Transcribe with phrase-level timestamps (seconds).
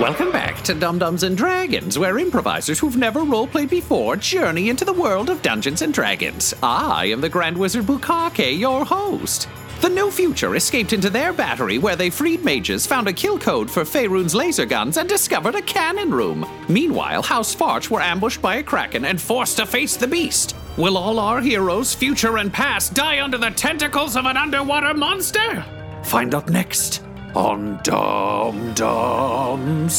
[0.00, 4.94] Welcome back to Dumb-Dumbs and Dragons, where improvisers who've never roleplayed before journey into the
[4.94, 6.54] world of Dungeons and Dragons.
[6.62, 9.46] I am the Grand Wizard Bukake, your host.
[9.82, 13.70] The new future escaped into their battery where they freed mages, found a kill code
[13.70, 16.48] for Faerun's laser guns, and discovered a cannon room.
[16.66, 20.56] Meanwhile, House Farch were ambushed by a kraken and forced to face the beast.
[20.78, 25.62] Will all our heroes, future and past, die under the tentacles of an underwater monster?
[26.04, 27.02] Find out next
[27.34, 28.72] on Dumb-Dumbs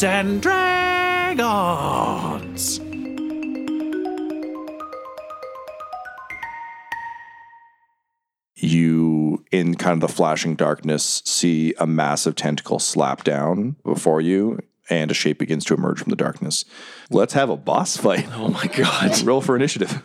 [0.04, 0.72] and Dragons.
[8.56, 14.60] you in kind of the flashing darkness see a massive tentacle slap down before you
[14.90, 16.66] and a shape begins to emerge from the darkness
[17.10, 19.20] let's have a boss fight Oh my god.
[19.24, 20.04] roll for initiative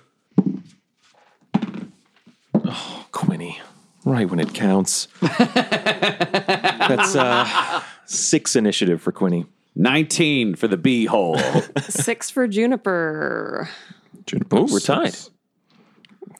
[2.68, 3.60] Oh, Quinny.
[4.06, 5.08] Right when it counts.
[5.20, 9.46] That's uh six initiative for Quinny.
[9.74, 11.36] 19 for the bee hole.
[11.80, 13.68] Six for Juniper.
[14.24, 15.14] Juniper Oh, we're tied.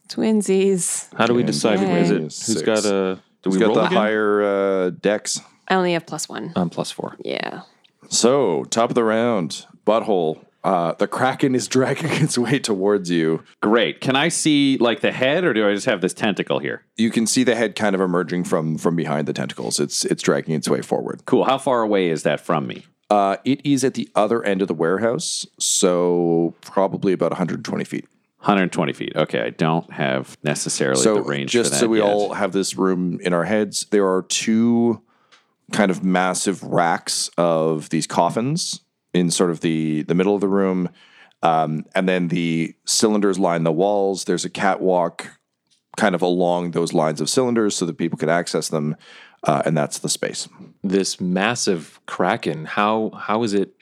[0.09, 1.13] Twinsies.
[1.19, 2.15] How do we decide who is it?
[2.15, 2.23] Yay.
[2.23, 2.63] Who's Six.
[2.63, 3.99] got a do Who's we got roll the again?
[3.99, 6.53] higher uh, dex I only have plus one.
[6.57, 7.17] I'm plus four.
[7.25, 7.63] Yeah.
[8.09, 13.43] so top of the round butthole uh, the kraken is dragging its way towards you
[13.63, 14.01] Great.
[14.01, 16.83] Can I see like the head or do I just have this tentacle here?
[16.97, 20.23] you can see the head kind of emerging from from behind the tentacles it's it's
[20.23, 21.45] dragging its way forward Cool.
[21.45, 22.85] How far away is that from me?
[23.09, 28.07] uh, it is at the other end of the warehouse so probably about 120 feet
[28.41, 29.13] 120 feet.
[29.17, 29.41] Okay.
[29.41, 32.07] I don't have necessarily so the range just so we yet.
[32.09, 35.01] all have this room in our heads there are two
[35.73, 38.81] kind of massive racks of these coffins
[39.17, 40.89] in sort of the the middle of the room.
[41.43, 44.25] Um, and then the cylinders line the walls.
[44.25, 45.31] There's a catwalk
[45.97, 48.97] kind of along those lines of cylinders so that people can access them
[49.45, 50.49] uh, and that's the space.
[50.83, 53.75] This massive kraken, how how is it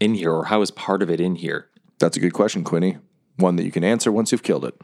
[0.00, 1.70] in here or how is part of it in here?
[2.00, 2.96] that's a good question quinny.
[3.36, 4.74] One that you can answer once you've killed it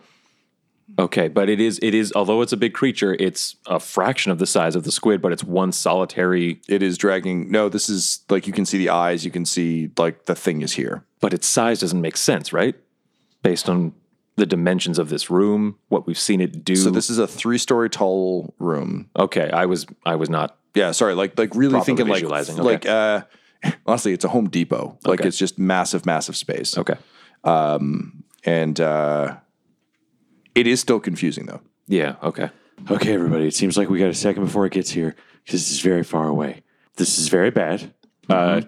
[0.99, 4.39] Okay, but it is it is although it's a big creature, it's a fraction of
[4.39, 8.21] the size of the squid, but it's one solitary it is dragging no this is
[8.31, 11.35] like you can see the eyes you can see like the thing is here but
[11.35, 12.75] its size doesn't make sense, right?
[13.43, 13.95] Based on
[14.37, 16.77] the dimensions of this room, what we've seen it do.
[16.77, 20.93] so this is a three story tall room okay, I was I was not Yeah,
[20.93, 23.23] sorry, like like really thinking like visualizing, like uh
[23.87, 24.99] honestly, it's a Home Depot.
[25.05, 25.29] Like Okay.
[25.29, 26.79] it's just massive, massive space.
[26.79, 26.95] okay.
[27.45, 29.37] Um, And uh
[30.57, 31.61] it is still confusing though.
[31.87, 32.51] Yeah, okay.
[32.91, 33.47] Okay, everybody.
[33.47, 36.03] It seems like we got a second before it gets here because this is very
[36.03, 36.63] far away.
[36.97, 37.95] This is very bad.
[38.29, 38.63] Uh,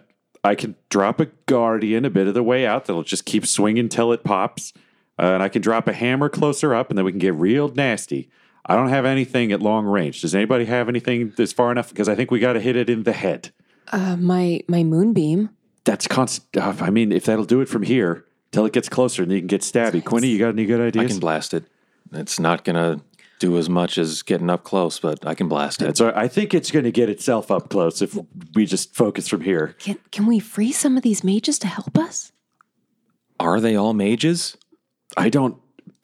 [0.44, 3.88] I can drop a guardian a bit of the way out that'll just keep swinging
[3.88, 4.72] till it pops.
[5.18, 7.68] Uh, and I can drop a hammer closer up and then we can get real
[7.68, 8.30] nasty.
[8.64, 10.20] I don't have anything at long range.
[10.20, 11.88] Does anybody have anything that's far enough?
[11.88, 13.50] Because I think we got to hit it in the head.
[13.90, 15.50] Uh, my my moonbeam.
[15.84, 16.56] That's constant.
[16.56, 19.38] Uh, I mean, if that'll do it from here till it gets closer and you
[19.38, 20.04] can get stabby.
[20.04, 21.04] Quinny, you got any good ideas?
[21.04, 21.64] I can blast it.
[22.12, 23.00] It's not gonna
[23.38, 25.86] do as much as getting up close, but I can blast it.
[25.86, 26.16] That's all right.
[26.16, 28.16] I think it's going to get itself up close if
[28.54, 29.74] we just focus from here.
[29.78, 32.32] Can can we free some of these mages to help us?
[33.40, 34.56] Are they all mages?
[35.16, 35.56] I don't.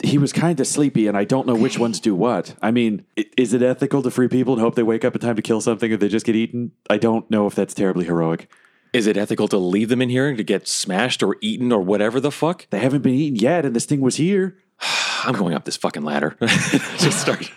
[0.03, 2.57] He was kind of sleepy, and I don't know which ones do what.
[2.61, 3.05] I mean,
[3.37, 5.61] is it ethical to free people and hope they wake up in time to kill
[5.61, 6.73] something or they just get eaten?
[6.91, 8.51] I don't know if that's terribly heroic.
[8.93, 12.21] Is it ethical to leave them in here to get smashed or eaten or whatever
[12.21, 12.69] the fuck?
[12.71, 14.57] They haven't been eaten yet, and this thing was here.
[15.25, 16.37] I'm going up this fucking ladder.
[16.41, 17.51] just start.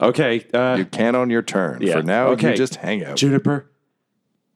[0.00, 1.80] Okay, uh, You can on your turn.
[1.82, 1.94] Yeah.
[1.94, 2.50] For now, Okay.
[2.50, 3.16] you just hang out.
[3.16, 3.68] Juniper,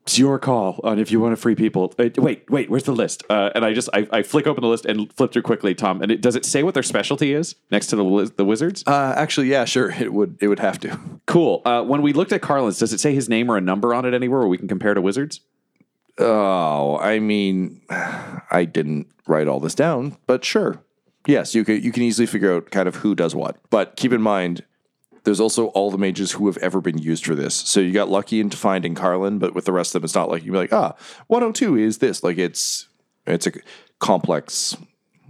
[0.03, 1.93] it's your call on if you want to free people.
[1.97, 3.23] Uh, wait, wait, where's the list?
[3.29, 6.01] Uh, and I just I, I flick open the list and flip through quickly, Tom.
[6.01, 8.83] And it, does it say what their specialty is next to the the wizards?
[8.85, 9.91] Uh, actually, yeah, sure.
[9.91, 10.99] It would it would have to.
[11.25, 11.61] Cool.
[11.65, 14.05] Uh, when we looked at Carlin's, does it say his name or a number on
[14.05, 15.39] it anywhere where we can compare to wizards?
[16.19, 20.81] Oh, I mean, I didn't write all this down, but sure.
[21.25, 23.57] Yes, you can you can easily figure out kind of who does what.
[23.69, 24.63] But keep in mind,
[25.23, 27.55] there's also all the mages who have ever been used for this.
[27.55, 30.29] So you got lucky into finding Carlin, but with the rest of them, it's not
[30.29, 30.95] like you'd be like, ah,
[31.27, 32.23] 102 is this.
[32.23, 32.87] Like it's
[33.25, 33.53] it's a
[33.99, 34.75] complex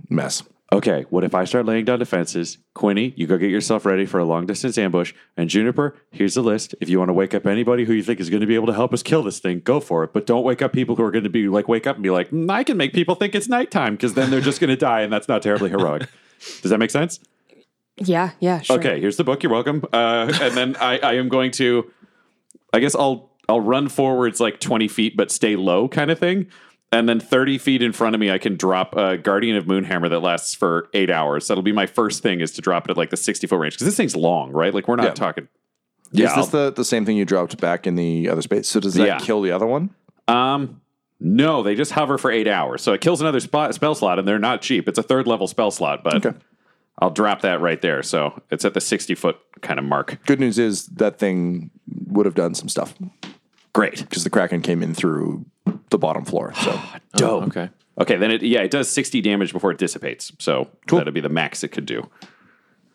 [0.10, 0.44] mess.
[0.74, 2.58] Okay, what if I start laying down defenses?
[2.74, 5.14] Quinny, you go get yourself ready for a long distance ambush.
[5.38, 6.74] And Juniper, here's the list.
[6.82, 8.66] If you want to wake up anybody who you think is going to be able
[8.66, 10.14] to help us kill this thing, go for it.
[10.14, 12.10] But don't wake up people who are going to be like, wake up and be
[12.10, 14.76] like, "Mm, I can make people think it's nighttime because then they're just going to
[14.76, 15.02] die.
[15.02, 16.10] And that's not terribly heroic.
[16.64, 17.20] Does that make sense?
[17.98, 18.80] Yeah, yeah, sure.
[18.80, 19.44] Okay, here's the book.
[19.44, 19.84] You're welcome.
[19.94, 21.92] Uh, and then I, I am going to,
[22.74, 26.48] I guess I'll I'll run forwards like 20 feet, but stay low, kind of thing.
[26.94, 30.10] And then 30 feet in front of me, I can drop a Guardian of Moonhammer
[30.12, 31.48] that lasts for eight hours.
[31.48, 33.74] That'll be my first thing is to drop it at like the 60 foot range
[33.74, 34.74] because this thing's long, right?
[34.74, 35.48] Like we're not talking.
[36.12, 36.30] Yeah.
[36.30, 38.68] Is this the, the same thing you dropped back in the other space?
[38.70, 39.18] So does that Yeah.
[39.20, 39.90] kill the other one?
[40.28, 40.82] Um,
[41.20, 44.28] no, they just hover for eight hours, so it kills another spot, spell slot, and
[44.28, 44.88] they're not cheap.
[44.88, 46.38] It's a third level spell slot, but Okay.
[47.02, 48.04] I'll drop that right there.
[48.04, 50.20] So it's at the 60 foot kind of mark.
[50.28, 51.72] Good news is that thing
[52.08, 52.94] would have done some stuff
[53.74, 53.98] Great.
[53.98, 55.46] because the Kraken came in through
[55.90, 56.54] the bottom floor.
[56.56, 56.72] So
[57.16, 57.44] Dope.
[57.44, 57.70] Oh, okay.
[58.00, 60.32] Okay, then it yeah, it does 60 damage before it dissipates.
[60.40, 62.10] So that'll be the max it could do.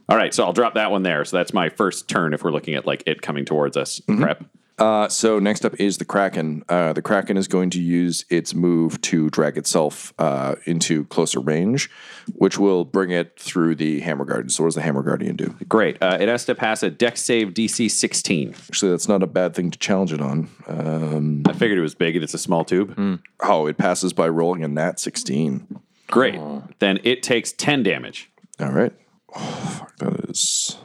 [0.09, 1.25] All right, so I'll drop that one there.
[1.25, 4.01] So that's my first turn if we're looking at like it coming towards us.
[4.09, 4.23] Mm-hmm.
[4.23, 4.45] Prep.
[4.79, 6.63] Uh, so next up is the Kraken.
[6.69, 11.41] Uh, the Kraken is going to use its move to drag itself uh, into closer
[11.41, 11.91] range,
[12.35, 14.49] which will bring it through the Hammer Guardian.
[14.51, 15.57] So what does the Hammer Guardian do?
[15.69, 16.01] Great.
[16.01, 18.55] Uh, it has to pass a dex save DC 16.
[18.69, 20.49] Actually, that's not a bad thing to challenge it on.
[20.67, 22.95] Um, I figured it was big and it's a small tube.
[23.41, 25.81] oh, it passes by rolling a nat 16.
[26.09, 26.41] Great.
[26.79, 28.31] Then it takes 10 damage.
[28.61, 28.93] All right.
[29.35, 30.77] Oh, fuck, that is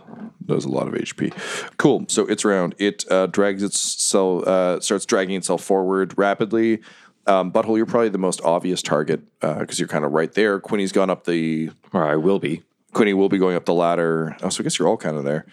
[0.46, 1.34] that is a lot of HP.
[1.78, 2.06] Cool.
[2.08, 2.76] So it's round.
[2.78, 6.82] It uh, drags itself, uh, starts dragging itself forward rapidly.
[7.26, 10.60] Um, Butthole, you're probably the most obvious target because you're kind of right there.
[10.60, 11.72] Quinny's gone up the.
[11.94, 12.64] Or I will be.
[12.92, 14.36] Quinny will be going up the ladder.
[14.44, 15.46] Oh, so I guess you're all kind of there.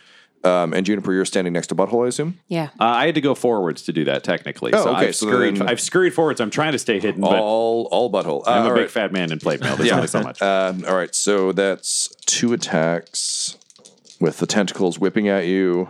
[0.42, 2.38] Um, and Juniper, you're standing next to Butthole, I assume.
[2.48, 2.70] Yeah.
[2.81, 4.72] Uh, I had to go forwards to do that technically.
[4.72, 5.56] Oh, so okay, I've so scurried.
[5.58, 6.40] then- I've scurried forwards.
[6.40, 8.46] I'm trying to stay hidden, but All, all Butthole.
[8.46, 8.90] Uh, I'm a all big right.
[8.90, 9.76] fat man in plate mail.
[9.76, 10.40] There's only so much.
[10.40, 13.58] Um, all right, so that's two attacks
[14.19, 15.87] with the tentacles whipping at you.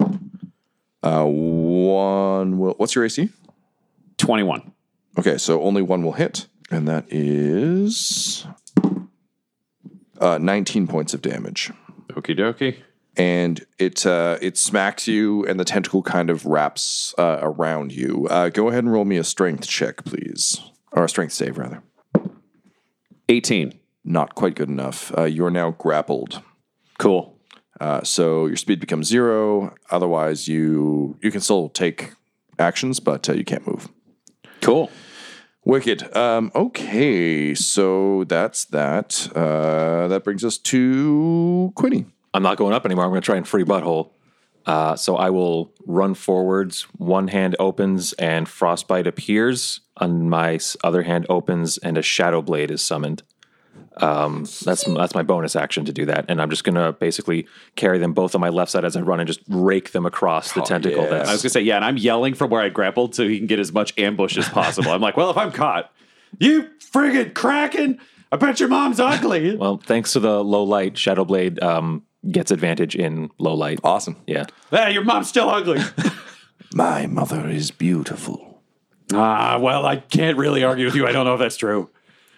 [1.03, 2.75] Uh, one will.
[2.77, 3.29] What's your AC?
[4.19, 4.73] 21.
[5.19, 8.47] Okay, so only one will hit, and that is
[10.21, 11.71] uh, 19 points of damage.
[12.13, 12.77] Okie dokie.
[13.21, 18.27] And it uh, it smacks you, and the tentacle kind of wraps uh, around you.
[18.31, 20.59] Uh, go ahead and roll me a strength check, please,
[20.93, 21.83] or a strength save rather.
[23.29, 23.79] 18.
[24.05, 25.13] Not quite good enough.
[25.19, 26.41] Uh, you are now grappled.
[26.99, 27.37] Cool.
[27.79, 29.75] Uh, so your speed becomes zero.
[29.91, 32.13] Otherwise, you you can still take
[32.59, 33.91] actions, but uh, you can't move.
[34.63, 34.91] Cool.
[35.67, 36.17] Wicked.
[36.17, 39.29] Um, okay, so that's that.
[39.37, 42.07] Uh, that brings us to Quinny.
[42.33, 43.05] I'm not going up anymore.
[43.05, 44.11] I'm going to try and free butthole.
[44.67, 46.83] Uh, so I will run forwards.
[46.97, 49.81] One hand opens and frostbite appears.
[49.97, 53.23] On my other hand opens and a shadow blade is summoned.
[53.97, 57.47] Um, that's that's my bonus action to do that, and I'm just gonna basically
[57.77, 60.53] carry them both on my left side as I run and just rake them across
[60.53, 61.03] the tentacle.
[61.03, 61.11] yes.
[61.11, 63.37] That's I was gonna say, yeah, and I'm yelling from where I grappled so he
[63.39, 64.91] can get as much ambush as possible.
[64.91, 65.93] I'm like, well, if I'm caught,
[66.39, 68.01] you friggin' kraken!
[68.33, 69.57] I bet your mom's ugly.
[69.57, 73.81] well, thanks to the low light, shadow blade um, gets advantage in low light.
[73.85, 74.17] Awesome.
[74.27, 74.45] Yeah.
[74.71, 75.81] hey, your mom's still ugly.
[76.75, 78.63] My mother is beautiful.
[79.13, 81.07] ah, well, I can't really argue with you.
[81.07, 81.91] I don't know if that's true.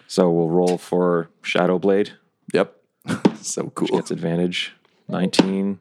[0.07, 2.13] So we'll roll for shadow blade.
[2.53, 2.75] Yep.
[3.41, 3.87] so cool.
[3.87, 4.73] Gets advantage.
[5.09, 5.79] 19.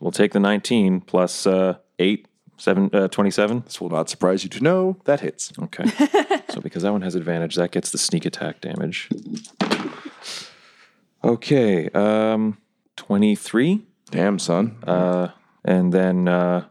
[0.00, 2.26] We'll take the 19 plus uh, 8,
[2.56, 3.62] 7, uh, 27.
[3.64, 5.52] This will not surprise you to know that hits.
[5.58, 5.84] Okay.
[6.50, 9.08] so because that one has advantage, that gets the sneak attack damage.
[11.24, 11.88] Okay.
[11.90, 12.58] Um,
[12.98, 13.82] 23.
[14.10, 14.76] Damn, son.
[14.86, 15.28] Uh,
[15.64, 16.64] and then uh,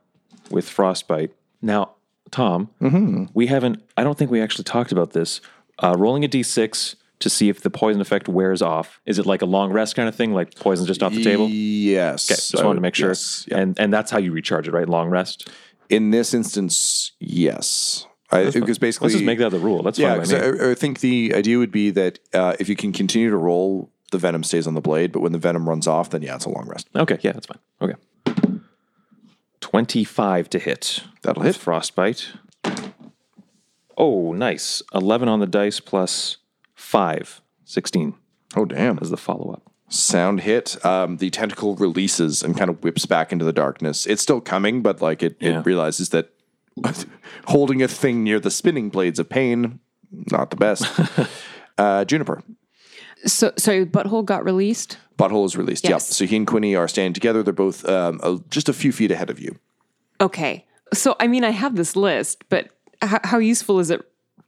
[0.51, 1.31] with frostbite.
[1.61, 1.91] Now,
[2.31, 2.69] Tom,
[3.33, 5.41] we haven't, I don't think we actually talked about this.
[5.79, 8.99] Uh, rolling a d6 to see if the poison effect wears off.
[9.05, 10.33] Is it like a long rest kind of thing?
[10.33, 11.47] Like poison's just off the table?
[11.47, 12.29] Yes.
[12.29, 13.09] Okay, just wanted to make sure.
[13.09, 13.45] Yes.
[13.47, 13.59] Yeah.
[13.59, 14.87] And and that's how you recharge it, right?
[14.89, 15.49] Long rest.
[15.89, 18.05] In this instance, yes.
[18.29, 19.83] I, because basically, Let's just make that the rule.
[19.83, 20.09] That's yeah.
[20.09, 20.17] fine.
[20.17, 20.65] by 'cause me.
[20.67, 23.89] I, I think the idea would be that uh, if you can continue to roll,
[24.11, 25.11] the venom stays on the blade.
[25.11, 26.87] But when the venom runs off, then yeah, it's a long rest.
[26.95, 27.59] Okay, yeah, that's fine.
[27.81, 27.95] Okay.
[29.61, 31.03] 25 to hit.
[31.23, 31.55] That'll hit.
[31.55, 32.27] Frostbite.
[33.97, 34.81] Oh, nice.
[34.93, 36.37] 11 on the dice plus
[36.75, 37.41] 5.
[37.65, 38.13] 16
[38.55, 38.97] Oh damn!
[38.99, 39.63] as the follow up.
[39.89, 40.83] Sound hit.
[40.85, 44.05] Um, the tentacle releases and kind of whips back into the darkness.
[44.05, 45.59] It's still coming, but like it, Yeah.
[45.59, 46.29] it realizes that
[47.47, 49.79] holding a thing near the spinning blades of pain,
[50.31, 50.87] not the best.
[51.77, 52.41] uh, Juniper.
[53.25, 54.97] So, sorry, butthole got released.
[55.17, 55.87] Butthole is released.
[55.87, 56.01] Yep.
[56.01, 57.41] So he and Quinny are standing together.
[57.43, 59.57] They're both um, a, just a few feet ahead of you.
[60.21, 60.65] Okay.
[60.93, 62.69] So, I mean, I have this list, but
[63.03, 64.01] h- how useful is it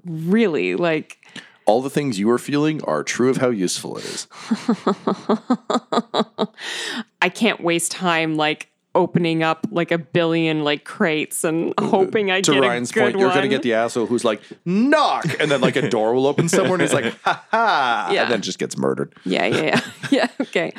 [0.05, 0.75] really?
[0.75, 1.17] Like,
[1.65, 4.27] All the things you are feeling are true of how useful it is.
[7.21, 11.87] I can't waste time like opening up like a billion like crates and uh, uh,
[11.87, 14.25] hoping I to get Ryan's a good point, you're going to get the asshole who's
[14.25, 15.25] like, knock.
[15.39, 18.09] And then like a door will open somewhere and he's like, ha ha.
[18.11, 18.23] Yeah.
[18.23, 19.15] And then just gets murdered.
[19.23, 19.81] Yeah, yeah, yeah.
[20.11, 20.73] yeah, okay.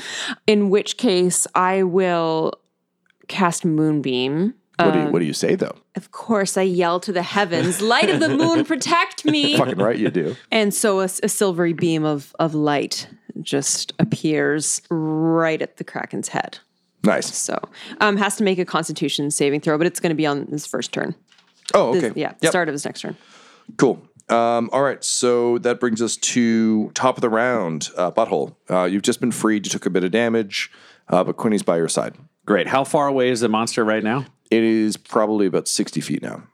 [0.47, 2.53] In which case I will
[3.29, 4.55] cast Moonbeam.
[4.79, 5.77] What, do you, um, what do you say though?
[5.95, 9.99] Of course, I yell to the heavens, "Light of the moon, protect me!" Fucking right,
[9.99, 10.37] you do.
[10.51, 13.07] And so a, a silvery beam of of light
[13.43, 16.61] just appears right at the kraken's head.
[17.03, 17.35] Nice.
[17.37, 17.59] So,
[18.01, 20.67] um, has to make a Constitution saving throw, but it's going to be on his
[20.67, 21.15] first turn.
[21.75, 22.21] Oh, This- okay.
[22.21, 22.51] yeah, Yep.
[22.51, 23.17] start of his next turn.
[23.77, 24.03] Cool.
[24.29, 28.55] Um, all right, so that brings us to top of the round, uh, Butthole.
[28.69, 29.67] Uh, you've just been freed.
[29.67, 30.71] You took a bit of damage,
[31.09, 32.15] uh, but Quinny's by your side.
[32.47, 32.69] Great.
[32.69, 34.27] How far away is the monster right now?
[34.51, 36.45] It is probably about 60 feet now.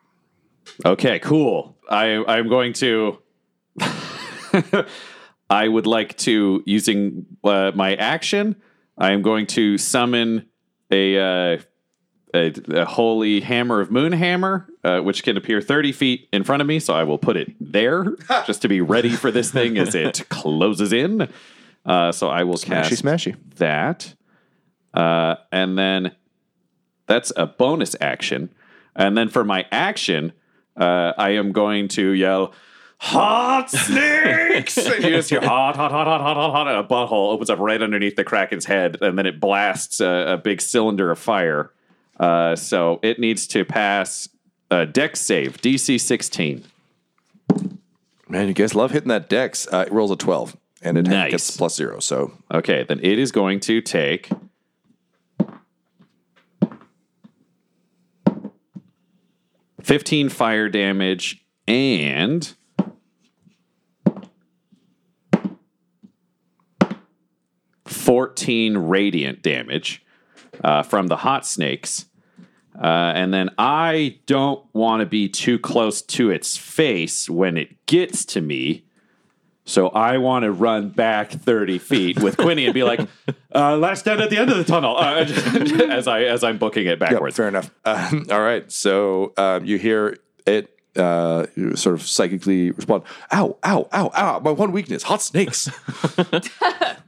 [0.85, 1.77] Okay, cool.
[1.89, 3.19] I I'm going to.
[5.49, 8.57] I would like to using uh, my action.
[8.99, 10.49] I am going to summon
[10.91, 11.59] a uh,
[12.35, 16.69] a, a holy hammer of Moonhammer, uh, which can appear thirty feet in front of
[16.69, 16.79] me.
[16.79, 18.05] So I will put it there
[18.47, 21.29] just to be ready for this thing as it closes in.
[21.85, 23.37] Uh, so I will cast Smashy, smashy.
[23.57, 24.15] that.
[24.93, 26.13] Uh, and then
[27.07, 28.51] that's a bonus action.
[28.97, 30.33] And then for my action,
[30.77, 32.55] uh, I am going to yell,
[32.99, 34.77] Hot snakes!
[34.79, 37.51] and you just hear hot, hot, hot, hot, hot, hot, hot, and a butthole opens
[37.51, 41.19] up right underneath the Kraken's head, and then it blasts a, a big cylinder of
[41.19, 41.71] fire.
[42.19, 44.29] Uh, so it needs to pass
[44.71, 46.65] a dex save, DC 16.
[48.29, 49.69] Man, you guys love hitting that dex.
[49.71, 51.31] Uh, it rolls a 12, and it Nice.
[51.31, 52.01] gets plus zero.
[52.01, 54.31] So Okay, then it is going to take.
[59.83, 62.55] Fifteen fire damage and
[67.87, 70.05] fourteen radiant damage
[70.63, 72.07] uh, from the hot snakes.
[72.81, 77.87] Uh, and then I don't want to be too close to its face when it
[77.87, 78.85] gets to me.
[79.65, 83.01] So I want to run back 30 feet with Quinny and be like,
[83.55, 85.25] uh, last stand at the end of the tunnel uh,
[85.91, 87.37] as, I, as I'm booking it backwards.
[87.37, 87.71] fair enough.
[87.85, 88.71] Um, all right.
[88.71, 94.41] So um, you hear it uh, sort of psychically respond, ow, ow, ow, ow.
[94.41, 95.69] My one weakness, hot snakes.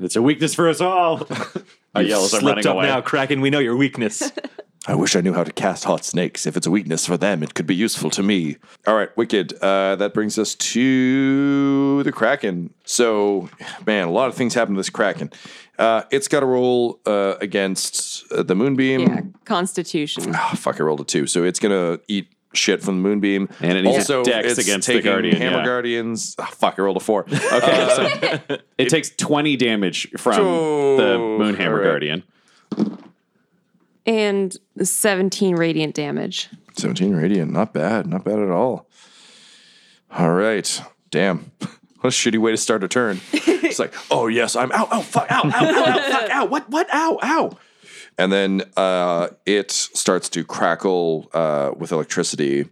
[0.00, 1.26] It's a weakness for us all.
[1.94, 2.86] I yell as I'm running up away.
[2.86, 3.40] now, Kraken.
[3.40, 4.30] We know your weakness.
[4.86, 6.46] I wish I knew how to cast hot snakes.
[6.46, 8.56] If it's a weakness for them, it could be useful to me.
[8.86, 9.54] All right, Wicked.
[9.60, 12.72] Uh, that brings us to the Kraken.
[12.84, 13.50] So,
[13.86, 15.30] man, a lot of things happen to this Kraken.
[15.78, 19.00] Uh, it's got to roll uh, against uh, the Moonbeam.
[19.00, 20.32] Yeah, Constitution.
[20.34, 21.26] Ah, fuck, I rolled a two.
[21.26, 23.48] So it's going to eat shit from the Moonbeam.
[23.60, 25.64] And it needs a also, dex it's against the taking Guardian, Hammer yeah.
[25.64, 26.34] Guardians.
[26.38, 27.24] Ah, fuck, I rolled a four.
[27.24, 31.84] Okay, so it takes 20 damage from Oh, the Moonhammer all right.
[31.84, 32.22] Guardian.
[34.06, 36.48] And 17 radiant damage.
[36.76, 37.52] 17 radiant.
[37.52, 38.06] Not bad.
[38.06, 38.88] Not bad at all.
[40.10, 40.82] All right.
[41.10, 41.52] Damn.
[42.00, 43.20] What a shitty way to start a turn.
[43.32, 44.86] It's like, oh, yes, I'm out.
[44.92, 47.58] Oh fuck, ow, ow, ow, ow, fuck, ow, what, what, ow, ow.
[48.18, 52.68] And then uh, it starts to crackle uh, with electricity.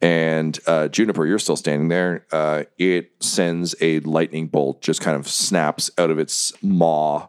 [0.00, 2.24] And uh, Juniper, you're still standing there.
[2.32, 7.28] Uh, it sends a lightning bolt, just kind of snaps out of its maw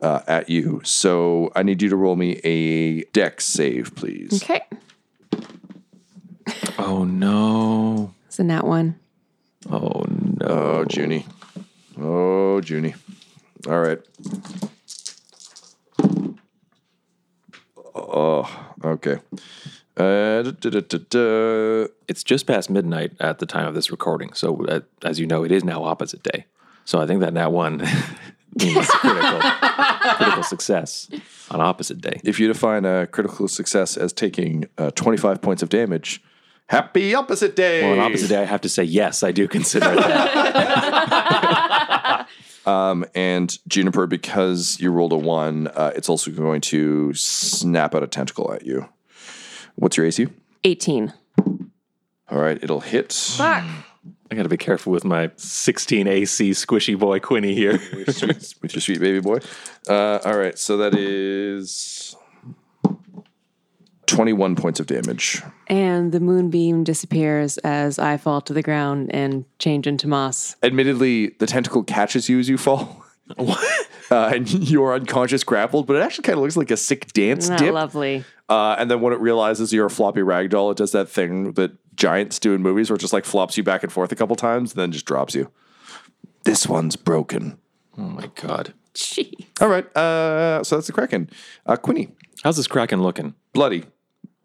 [0.00, 0.80] uh, at you.
[0.84, 4.42] So I need you to roll me a dex save, please.
[4.42, 4.62] Okay.
[6.78, 8.14] oh no.
[8.30, 8.98] So that one.
[9.70, 10.46] Oh no.
[10.46, 11.26] Oh, Junie.
[11.98, 12.94] Oh, Junie.
[13.68, 13.98] All right.
[17.96, 19.18] Oh, okay.
[19.96, 21.86] Uh, da, da, da, da, da.
[22.06, 24.34] It's just past midnight at the time of this recording.
[24.34, 26.44] So, uh, as you know, it is now opposite day.
[26.84, 27.78] So, I think that that one
[28.54, 29.40] means critical,
[30.16, 31.08] critical success
[31.50, 32.20] on opposite day.
[32.24, 36.22] If you define a critical success as taking uh, 25 points of damage,
[36.68, 37.82] happy opposite day.
[37.82, 41.62] Well, on opposite day, I have to say, yes, I do consider that.
[42.66, 48.02] Um, and Juniper, because you rolled a one, uh, it's also going to snap out
[48.02, 48.88] a tentacle at you.
[49.76, 50.26] What's your AC?
[50.64, 51.12] 18.
[52.28, 53.12] All right, it'll hit.
[53.12, 53.64] Fuck.
[54.30, 57.78] I got to be careful with my 16 AC squishy boy Quinny here.
[58.08, 59.38] sweet, with your sweet baby boy.
[59.88, 62.16] Uh, all right, so that is
[64.06, 65.42] 21 points of damage.
[65.66, 70.56] And the moonbeam disappears as I fall to the ground and change into moss.
[70.62, 73.02] Admittedly, the tentacle catches you as you fall.
[73.36, 73.58] What?
[74.08, 77.46] Uh, and you're unconscious grappled, but it actually kind of looks like a sick dance
[77.46, 77.74] Isn't that dip.
[77.74, 78.24] lovely?
[78.48, 81.72] Uh, and then when it realizes you're a floppy ragdoll, it does that thing that
[81.96, 84.36] giants do in movies where it just like flops you back and forth a couple
[84.36, 85.50] times and then just drops you.
[86.44, 87.58] This one's broken.
[87.98, 88.74] Oh my god.
[88.94, 89.48] Gee.
[89.60, 89.84] All right.
[89.96, 91.28] Uh, so that's the Kraken.
[91.66, 93.34] Uh, Quinny, How's this Kraken looking?
[93.52, 93.86] bloody.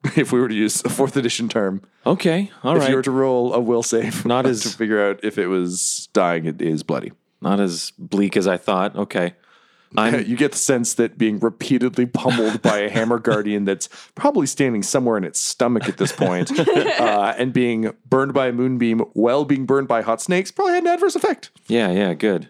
[0.15, 2.89] If we were to use a fourth edition term, Okay, all if right.
[2.89, 6.09] you were to roll a will save, Not as to figure out if it was
[6.13, 7.11] dying, it is bloody.
[7.41, 8.95] Not as bleak as I thought.
[8.95, 9.35] Okay.
[9.97, 14.47] I'm you get the sense that being repeatedly pummeled by a hammer guardian that's probably
[14.47, 18.99] standing somewhere in its stomach at this point, uh, and being burned by a moonbeam
[19.13, 21.49] while being burned by hot snakes probably had an adverse effect.
[21.67, 22.47] Yeah, yeah, good.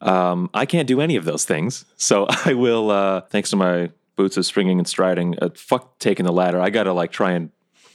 [0.00, 2.92] Um, I can't do any of those things, so I will.
[2.92, 6.60] Uh, thanks to my boots of springing and striding, uh, fuck taking the ladder.
[6.60, 7.50] I gotta like try and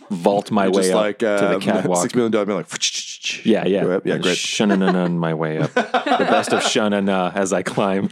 [0.10, 2.02] vault my way Just up like uh, to the catwalk.
[2.02, 2.68] six million dollar, being like,
[3.46, 4.06] Yeah, yeah, up.
[4.06, 4.38] yeah, great.
[4.38, 5.74] Shunanun my way up.
[5.74, 5.82] the
[6.30, 8.10] best of shunana as I climb,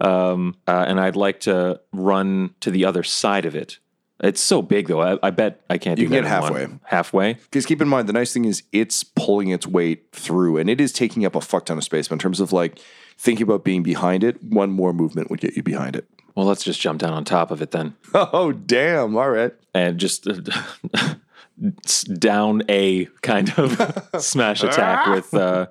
[0.00, 3.78] um, uh, and I'd like to run to the other side of it.
[4.22, 5.00] It's so big though.
[5.02, 6.78] I, I bet I can't do You can that get in one- halfway.
[6.84, 7.32] Halfway.
[7.34, 10.80] Because keep in mind, the nice thing is it's pulling its weight through, and it
[10.80, 12.06] is taking up a fuck ton of space.
[12.08, 12.78] But in terms of like
[13.18, 16.06] thinking about being behind it, one more movement would get you behind it.
[16.34, 17.94] Well, let's just jump down on top of it then.
[18.14, 19.16] Oh damn!
[19.16, 19.52] All right.
[19.74, 20.26] and just
[22.18, 25.66] down a kind of smash attack with uh,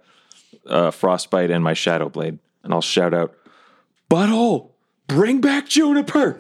[0.65, 3.35] uh, frostbite and my shadow blade, and I'll shout out,
[4.09, 4.69] "Butthole,
[5.07, 6.39] bring back Juniper!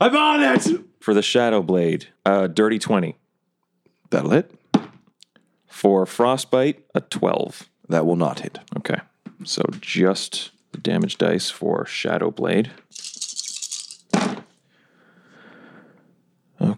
[0.00, 0.66] I'm on it
[1.00, 3.16] for the shadow blade." Uh, dirty twenty
[4.10, 4.50] That'll hit.
[5.66, 6.84] for frostbite.
[6.94, 7.68] A twelve.
[7.88, 8.58] That will not hit.
[8.76, 9.00] Okay,
[9.44, 12.70] so just the damage dice for shadow blade.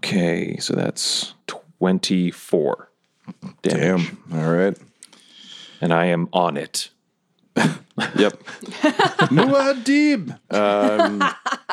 [0.02, 2.90] Okay, so that's twenty-four.
[3.62, 4.12] Damage.
[4.32, 4.42] Damn.
[4.42, 4.76] All right.
[5.80, 6.90] and I am on it.
[8.16, 8.42] Yep.
[9.30, 10.38] Muad'Dib.
[10.50, 11.22] Um,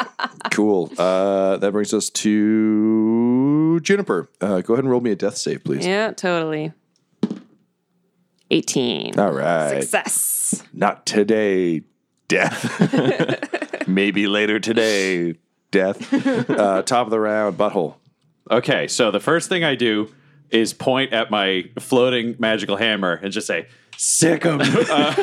[0.51, 0.91] cool.
[0.98, 4.29] Uh, that brings us to Juniper.
[4.41, 5.88] Uh, go ahead and roll me a death save, please.
[5.88, 6.74] Yeah, totally.
[8.51, 9.17] 18.
[9.17, 9.79] All right.
[9.81, 10.62] Success.
[10.74, 11.83] Not today,
[12.27, 13.88] death.
[13.88, 15.36] Maybe later today,
[15.71, 16.13] death.
[16.50, 17.95] Uh, top of the round, butthole.
[18.50, 20.13] Okay, so the first thing I do
[20.50, 24.60] is point at my floating magical hammer and just say, sick 'em.
[24.89, 25.13] Uh,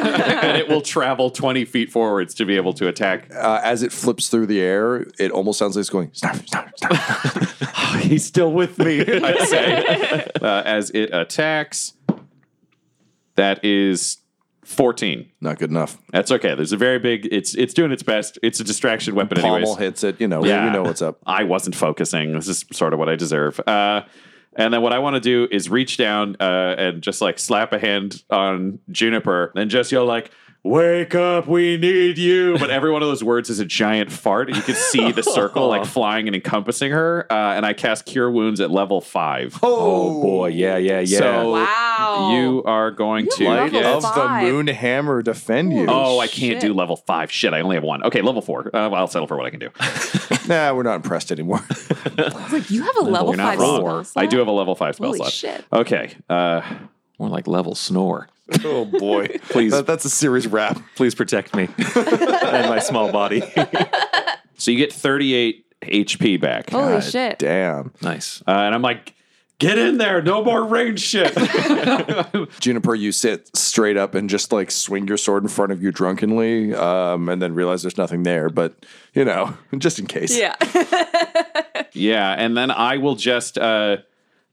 [0.43, 3.29] and it will travel 20 feet forwards to be able to attack.
[3.35, 6.69] Uh, as it flips through the air, it almost sounds like it's going, "stop, stop,
[6.81, 8.01] snarf.
[8.03, 11.95] He's still with me, I say, uh, as it attacks.
[13.35, 14.19] That is
[14.67, 15.31] 14.
[15.41, 15.97] Not good enough.
[16.13, 16.55] That's okay.
[16.55, 17.29] There's a very big.
[17.31, 18.39] It's it's doing its best.
[18.43, 19.79] It's a distraction weapon, Pommel anyways.
[19.79, 20.21] hits it.
[20.21, 21.19] You know, we- we know what's up.
[21.27, 22.33] I wasn't focusing.
[22.33, 23.61] This is sort of what I deserve.
[23.67, 24.03] Uh,
[24.59, 27.73] and then what I want to do is reach down uh, and just like slap
[27.73, 30.31] a hand on Juniper and just yell like,
[30.67, 34.49] "Wake up, we need you!" But every one of those words is a giant fart.
[34.55, 37.27] You can see the circle like flying and encompassing her.
[37.31, 39.59] Uh, and I cast Cure Wounds at level five.
[39.63, 41.19] Oh boy, yeah, yeah, yeah.
[41.19, 42.31] So Wow.
[42.35, 43.85] you are going to Light get.
[43.85, 44.45] of five.
[44.45, 45.87] the moon hammer defend you.
[45.89, 46.61] Oh, I can't shit.
[46.61, 47.31] do level five.
[47.31, 48.03] Shit, I only have one.
[48.05, 48.67] Okay, level four.
[48.69, 49.71] Uh, well, I'll settle for what I can do.
[50.49, 51.59] Nah, we're not impressed anymore.
[51.69, 53.81] I was like, you have a level You're not five wrong.
[53.81, 54.23] spell slot?
[54.25, 55.33] I do have a level five spell Holy slot.
[55.33, 55.65] shit.
[55.73, 56.15] Okay.
[56.31, 56.63] Uh,
[57.19, 58.29] More like level snore.
[58.65, 59.73] oh boy, Please.
[59.73, 60.81] That- that's a serious rap.
[60.95, 63.41] Please protect me and my small body.
[64.57, 66.71] so you get 38 HP back.
[66.71, 67.39] Holy God shit.
[67.39, 68.43] Damn, nice.
[68.47, 69.15] Uh, and I'm like,
[69.59, 70.23] get in there.
[70.23, 71.35] No more range shit.
[72.61, 75.91] Juniper, you sit straight up and just like swing your sword in front of you
[75.91, 78.49] drunkenly, um, and then realize there's nothing there.
[78.49, 78.75] But
[79.15, 80.37] you know, just in case.
[80.37, 80.55] Yeah.
[81.93, 82.33] yeah.
[82.39, 83.99] And then I will just uh,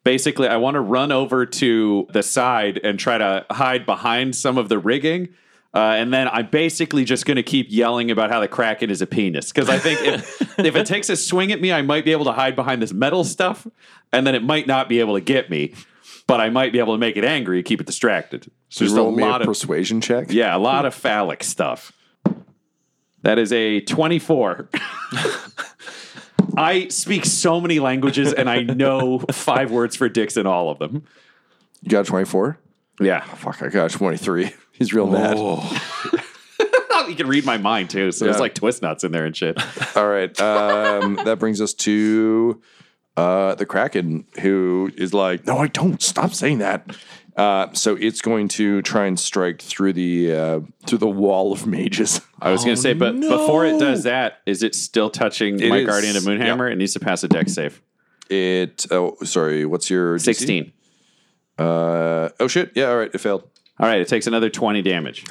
[0.03, 4.57] basically, I want to run over to the side and try to hide behind some
[4.57, 5.29] of the rigging.
[5.73, 9.01] Uh, and then I'm basically just going to keep yelling about how the Kraken is
[9.01, 9.51] a penis.
[9.51, 12.25] Because I think if, if it takes a swing at me, I might be able
[12.25, 13.65] to hide behind this metal stuff.
[14.11, 15.73] And then it might not be able to get me.
[16.27, 18.45] But I might be able to make it angry, keep it distracted.
[18.69, 20.31] So Just just a roll me a lot of persuasion check.
[20.31, 21.91] Yeah, a lot of phallic stuff.
[23.23, 24.69] That is a 24.
[26.57, 30.79] I speak so many languages and I know five words for dicks in all of
[30.79, 31.03] them.
[31.81, 32.57] You got twenty four.
[32.99, 33.21] Yeah.
[33.21, 34.53] Fuck, I got twenty three.
[34.71, 35.37] He's real mad.
[37.07, 38.11] you can read my mind too.
[38.11, 39.57] So there's like twist nuts in there and shit.
[39.95, 40.39] All right.
[40.41, 42.61] Um, that brings us to
[43.17, 46.01] uh, the Kraken, who is like, no, I don't.
[46.01, 46.95] Stop saying that.
[47.35, 51.65] Uh, so it's going to try and strike through the uh, through the wall of
[51.65, 52.21] mages.
[52.41, 55.69] I was going to say, but before it does that, is it still touching It
[55.69, 55.87] my is.
[55.87, 56.71] Guardian of Moonhammer?
[56.71, 57.81] It needs to pass a deck save.
[58.29, 58.85] It.
[58.91, 59.65] Oh, sorry.
[59.65, 60.21] What's your DC?
[60.23, 60.73] 16.
[61.57, 62.71] Uh, oh shit.
[62.75, 62.89] Yeah.
[62.89, 63.11] All right.
[63.13, 63.49] It failed.
[63.79, 65.25] All right, it takes another 20 damage.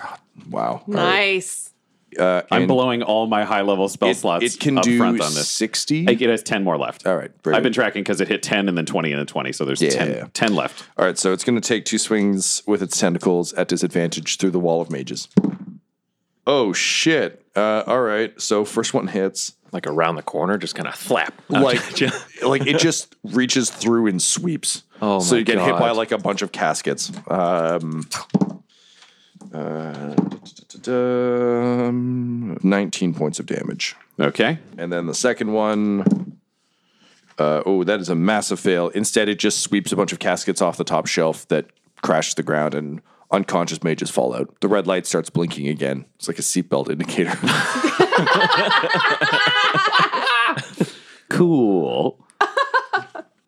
[0.51, 0.83] Wow.
[0.87, 1.35] All right.
[1.35, 1.72] Nice.
[2.18, 5.20] Uh, I'm blowing all my high level spell It, slots it can up do front
[5.20, 5.48] on this.
[5.48, 6.05] sixty.
[6.05, 7.07] It has 10 more left.
[7.07, 7.31] All right.
[7.46, 9.53] I've been tracking because it hit 10 and then 20 and then 20.
[9.53, 9.90] So there's Yeah.
[9.90, 10.85] 10, 10 left.
[10.98, 11.18] All right.
[11.18, 14.81] So it's going to take two swings with its tentacles at disadvantage through the wall
[14.81, 15.29] of mages.
[16.46, 17.44] Oh shit!
[17.55, 19.53] Uh, all right, so first one hits.
[19.70, 21.40] Like around the corner, just kind of flap.
[21.48, 21.79] like
[22.42, 24.83] like it just reaches through and sweeps.
[25.01, 27.12] Oh so you get hit by like a bunch of caskets.
[27.29, 28.09] Um,
[29.55, 30.14] uh,
[30.88, 34.59] um, Nineteen points of damage, Okay.
[34.78, 36.38] and then the second one.
[37.38, 38.88] Uh, oh, that is a massive fail.
[38.90, 41.66] Instead, it just sweeps a bunch of caskets off the top shelf that
[42.02, 43.00] crash to the ground, and
[43.31, 44.55] unconscious mages fall out.
[44.61, 46.05] The red light starts blinking again.
[46.16, 47.33] It's like a seatbelt indicator.
[51.28, 52.18] Cool.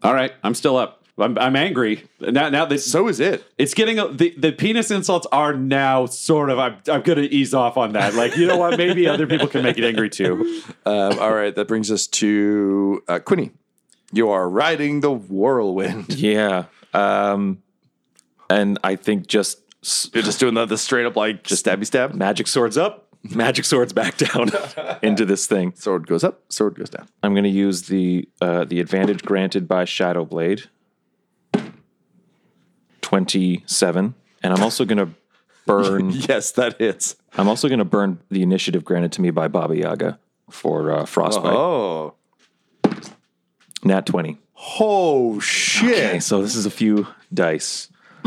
[0.03, 1.04] All right, I'm still up.
[1.17, 2.49] I'm, I'm angry now.
[2.49, 3.45] Now that so is it.
[3.57, 6.59] it's getting a, the the penis insults are now sort of.
[6.59, 8.15] I'm I'm gonna ease off on that.
[8.15, 8.77] Like you know what?
[8.77, 10.63] Maybe other people can make it angry too.
[10.87, 13.53] Um, all right, that brings us to uh, Quinny.
[14.13, 16.13] You are riding the whirlwind.
[16.15, 16.65] yeah.
[16.93, 17.63] Um,
[18.51, 19.61] and I think just
[20.13, 22.13] You're just doing the, the straight up like just stabby stab.
[22.15, 24.51] magic swords up, magic swords back down
[25.03, 25.73] into this thing.
[25.75, 27.09] Sword goes up, sword goes down.
[27.23, 30.65] I'm going to use the uh, the advantage granted by Shadow Blade.
[33.15, 35.09] Twenty-seven, and I'm also going to
[35.67, 36.11] burn.
[36.29, 37.15] Yes, that hits.
[37.39, 40.19] I'm also going to burn the initiative granted to me by Baba Yaga
[40.51, 41.55] for uh, frostbite.
[41.55, 42.15] Oh,
[43.85, 44.39] Nat twenty.
[44.81, 46.07] oh shit!
[46.07, 47.89] Okay, so this is a few dice.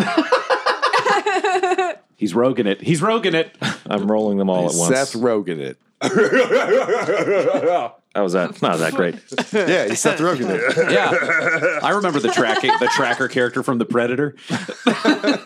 [2.15, 2.80] He's roguing it.
[2.82, 3.58] He's roguing it.
[3.88, 4.88] I'm rolling them all at once.
[4.88, 5.78] Seth Rogen it.
[8.15, 8.62] How was that?
[8.62, 9.15] Not that great.
[9.54, 10.91] Yeah, he's Seth Rogen it.
[10.91, 14.36] Yeah, I remember the tracking the tracker character from the Predator.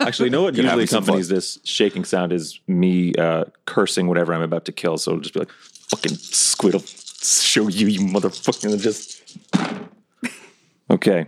[0.00, 4.06] Actually, you know what usually having some accompanies this shaking sound is me uh, cursing
[4.08, 4.98] whatever I'm about to kill.
[4.98, 5.50] So it'll just be like,
[5.90, 8.72] fucking squid, I'll show you, you motherfucking.
[8.72, 9.38] and Just.
[10.90, 11.26] Okay.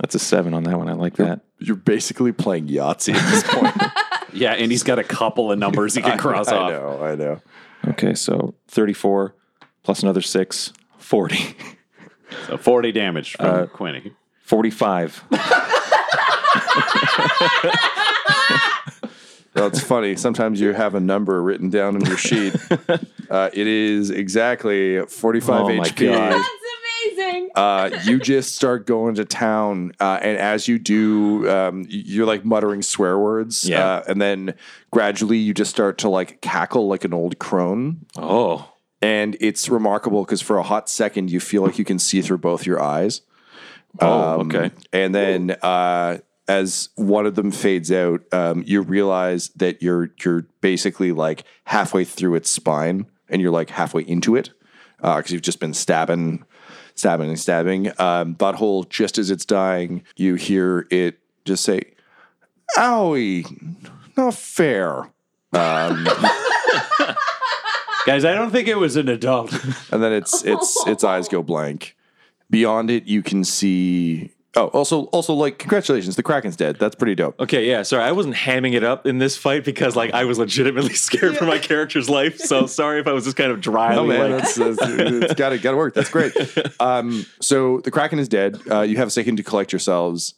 [0.00, 0.88] That's a seven on that one.
[0.88, 1.40] I like that.
[1.58, 3.74] You're basically playing Yahtzee at this point.
[4.32, 6.68] Yeah, and he's got a couple of numbers he can cross I off.
[6.68, 7.40] I know, I know.
[7.88, 9.34] Okay, so 34
[9.86, 11.56] plus another six, 40.
[12.48, 14.12] So 40 damage from Uh, Quinny.
[14.42, 15.22] 45.
[19.54, 20.16] Well, it's funny.
[20.16, 22.54] Sometimes you have a number written down on your sheet.
[23.28, 26.06] Uh, it is exactly 45 Oh my HP.
[26.12, 26.30] God.
[26.30, 26.48] That's
[27.18, 27.50] amazing.
[27.56, 32.44] uh, you just start going to town, uh, and as you do, um, you're like
[32.44, 33.84] muttering swear words, Yeah.
[33.84, 34.54] uh, and then
[34.92, 38.68] gradually you just start to like cackle like an old crone, Oh.
[39.02, 42.38] And it's remarkable because for a hot second you feel like you can see through
[42.38, 43.22] both your eyes,
[44.00, 44.70] Oh, Um, okay.
[44.92, 50.46] and then uh, as one of them fades out, um, you realize that you're you're
[50.60, 54.50] basically like halfway through its spine, and you're like halfway into it
[54.98, 56.44] because you've just been stabbing,
[56.94, 57.88] stabbing and stabbing.
[57.98, 61.80] Um, butthole, just as it's dying, you hear it just say,
[62.76, 63.44] "Owie,
[64.16, 65.10] not fair."
[68.06, 69.52] Guys, I don't think it was an adult.
[69.92, 71.96] and then its its its eyes go blank.
[72.48, 74.30] Beyond it, you can see.
[74.54, 76.78] Oh, also, also, like, congratulations, the Kraken's dead.
[76.78, 77.38] That's pretty dope.
[77.40, 77.82] Okay, yeah.
[77.82, 81.36] Sorry, I wasn't hamming it up in this fight because, like, I was legitimately scared
[81.36, 82.38] for my character's life.
[82.38, 85.34] So sorry if I was just kind of dryly Oh man, like, that's, that's it's
[85.34, 85.92] got to got to work.
[85.94, 86.32] That's great.
[86.80, 88.56] Um, so the Kraken is dead.
[88.70, 90.34] Uh, you have a second to collect yourselves.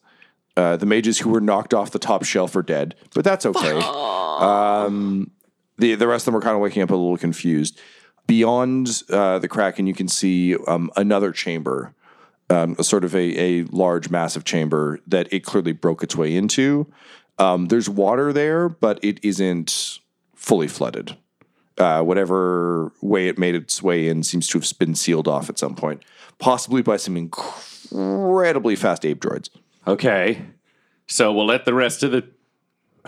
[0.56, 3.78] Uh, the mages who were knocked off the top shelf are dead, but that's okay.
[3.80, 5.30] Um,
[5.78, 7.80] the the rest of them are kind of waking up a little confused.
[8.26, 11.94] Beyond uh, the Kraken, you can see um, another chamber,
[12.50, 16.36] um, a sort of a, a large, massive chamber that it clearly broke its way
[16.36, 16.86] into.
[17.38, 20.00] Um, there's water there, but it isn't
[20.34, 21.16] fully flooded
[21.78, 25.58] uh, whatever way it made its way in seems to have been sealed off at
[25.58, 26.02] some point,
[26.38, 29.48] possibly by some incredibly fast ape droids.
[29.86, 30.42] Okay.
[31.06, 32.28] So we'll let the rest of the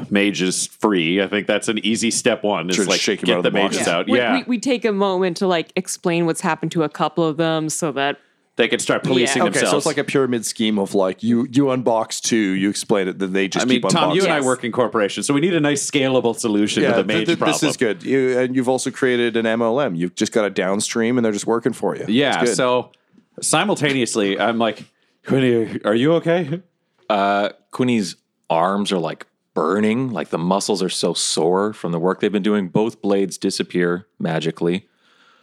[0.08, 1.20] mages free.
[1.20, 2.70] I think that's an easy step one.
[2.70, 3.74] Is Sure, like shake 'em get out the, the box.
[3.74, 4.08] mages out.
[4.08, 4.34] We, Yeah.
[4.38, 7.68] we, we take a moment to like explain what's happened to a couple of them
[7.68, 8.18] so that
[8.56, 9.44] they can start policing Yeah.
[9.44, 9.70] Okay, themselves.
[9.70, 13.18] so it's like a pyramid scheme of like you you unbox two, you explain it,
[13.18, 15.40] then they just I mean, keep Tom, you and I work in corporations, so we
[15.40, 17.52] need a nice scalable solution yeah, to the mage th- th- problem.
[17.54, 18.02] this is good.
[18.02, 19.96] You, and you've also created an MLM.
[19.96, 22.04] You've just got a downstream, and they're just working for you.
[22.08, 22.44] Yeah.
[22.44, 22.54] Good.
[22.54, 22.92] So
[23.40, 24.84] simultaneously, I'm like,
[25.26, 26.60] Quinny, are you okay?
[27.08, 28.16] uh, Quinny's
[28.50, 29.26] arms are like
[29.61, 32.68] burning, like the muscles are so sore from the work they've been doing.
[32.68, 34.88] Both blades disappear magically.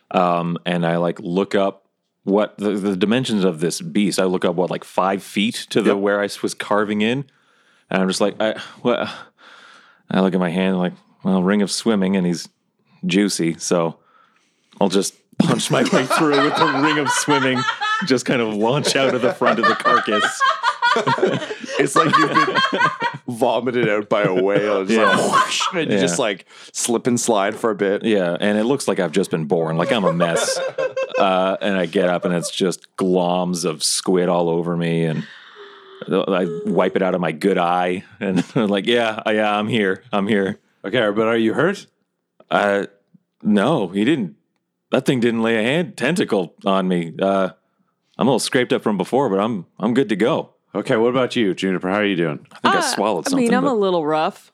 [0.09, 1.85] Um, and I like look up
[2.23, 4.17] what the, the dimensions of this beast.
[4.17, 7.25] I look up what like five feet to the where I was carving in,
[7.91, 9.07] and I'm just like, I what?
[10.09, 12.49] I look at my hand, like, well, ring of swimming, and he's
[13.05, 13.99] juicy, so
[14.81, 17.59] I'll just punch my way through with the ring of swimming,
[18.07, 20.41] just kind of launch out of the front of the carcass.
[21.77, 22.57] it's like you've been
[23.27, 24.85] vomited out by a whale.
[24.85, 26.01] Just like, whoosh, and you Yeah.
[26.01, 28.03] just like slip and slide for a bit.
[28.03, 29.77] Yeah, and it looks like I've just been born.
[29.77, 30.57] Like I'm a mess.
[31.19, 35.23] uh, and I get up and it's just gloms of squid all over me, and
[36.09, 40.03] I wipe it out of my good eye, and I'm like, yeah, yeah, I'm here,
[40.11, 40.59] I'm here.
[40.85, 41.87] Okay, but are you hurt?
[42.49, 42.85] Uh,
[43.43, 44.35] no, he didn't.
[44.91, 47.13] That thing didn't lay a hand tentacle on me.
[47.21, 47.49] Uh,
[48.17, 50.53] I'm a little scraped up from before, but I'm I'm good to go.
[50.77, 51.89] Okay, what about you, Juniper?
[51.89, 52.45] How are you doing?
[52.51, 53.39] I think I swallowed something.
[53.39, 53.45] I something.
[53.45, 54.51] mean, I'm but- a little rough.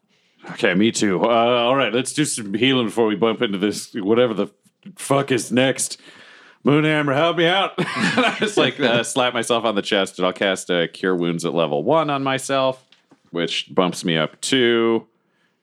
[0.52, 1.24] Okay, me too.
[1.24, 4.48] Uh, all right, let's do some healing before we bump into this whatever the
[4.98, 6.00] fuck is next.
[6.66, 7.72] Moonhammer, help me out!
[7.78, 7.88] and
[8.26, 11.46] I just like uh, slap myself on the chest, and I'll cast uh, Cure Wounds
[11.46, 12.86] at level one on myself,
[13.32, 15.08] which bumps me up two.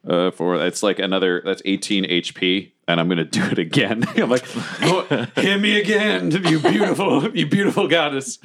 [0.07, 4.05] Uh, for it's like another that's 18 HP, and I'm gonna do it again.
[4.17, 4.45] I'm like,
[4.83, 8.39] oh, hit me again, you beautiful, you beautiful goddess.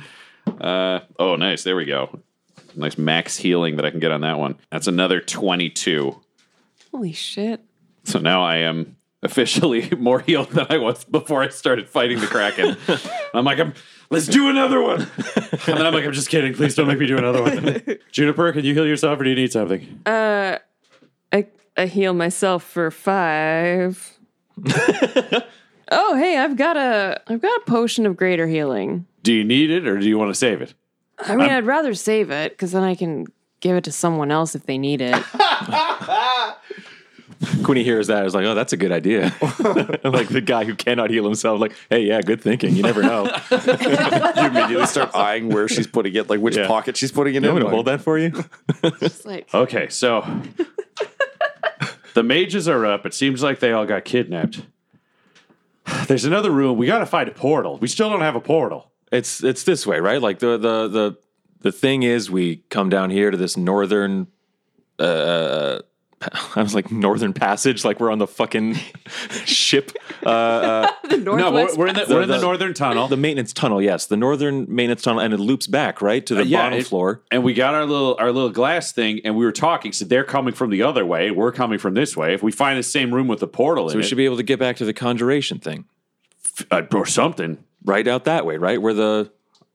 [0.59, 1.63] Uh, oh, nice.
[1.63, 2.19] There we go.
[2.75, 4.57] Nice max healing that I can get on that one.
[4.69, 6.19] That's another 22.
[6.91, 7.61] Holy shit.
[8.03, 12.27] So now I am officially more healed than I was before I started fighting the
[12.27, 12.77] Kraken.
[13.33, 13.73] I'm like, I'm,
[14.09, 15.01] let's do another one.
[15.01, 16.53] And then I'm like, I'm just kidding.
[16.53, 17.81] Please don't make me do another one.
[18.11, 20.01] Juniper, can you heal yourself or do you need something?
[20.05, 20.59] Uh,
[21.33, 24.17] I I heal myself for five.
[25.91, 29.05] oh, hey, I've got a I've got a potion of greater healing.
[29.25, 30.75] Do you need it or do you want to save it?
[31.17, 33.25] I mean, I'd rather save it because then I can
[33.59, 35.15] give it to someone else if they need it.
[37.63, 38.19] Quinny hears that.
[38.19, 39.33] that, is like, oh, that's a good idea.
[40.03, 42.75] like the guy who cannot heal himself, like, hey, yeah, good thinking.
[42.75, 43.23] You never know.
[43.51, 46.67] You immediately start eyeing where she's putting it, like which Yeah.
[46.67, 47.45] pocket she's putting it in.
[47.45, 47.63] I'm in.
[47.63, 48.31] gonna like- hold that for you.
[48.83, 50.21] It's like Okay, so
[52.13, 53.05] the mages are up.
[53.07, 54.61] It seems like they all got kidnapped.
[56.07, 56.77] There's another room.
[56.77, 57.77] We got to find a portal.
[57.79, 58.91] We still don't have a portal.
[59.11, 60.21] It's it's this way, right?
[60.21, 61.17] Like the the the
[61.61, 64.27] the thing is, we come down here to this northern.
[64.99, 65.79] Uh,
[66.55, 68.75] I was like northern passage, like we're on the fucking
[69.45, 69.91] ship.
[70.25, 73.07] Uh, the No, we're, we're in the, The- we're in the, the- northern tunnel.
[73.09, 76.41] the maintenance tunnel, yes, the northern maintenance tunnel, and it loops back right to the
[76.41, 77.21] Uh, yeah, bottom it- floor.
[77.31, 79.91] and we got our little our little glass thing, and we were talking.
[79.91, 81.29] So they're coming from the other way.
[81.31, 82.33] We're coming from this way.
[82.33, 84.25] If we find the same room with the portal So in we it, should be
[84.25, 85.85] able to get back to the conjuration thing,
[86.71, 87.57] uh, or something.
[87.85, 89.31] Right out that way, right where the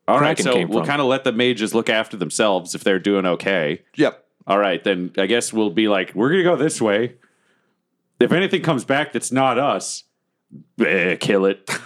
[0.07, 2.85] All right, Kraken so came we'll kind of let the mages look after themselves if
[2.85, 3.83] they're doing okay.
[3.97, 4.25] Yep.
[4.47, 7.15] All right, then I guess we'll be like, we're gonna go this way.
[8.19, 10.05] If anything comes back that's not us,
[10.85, 11.69] eh, kill it.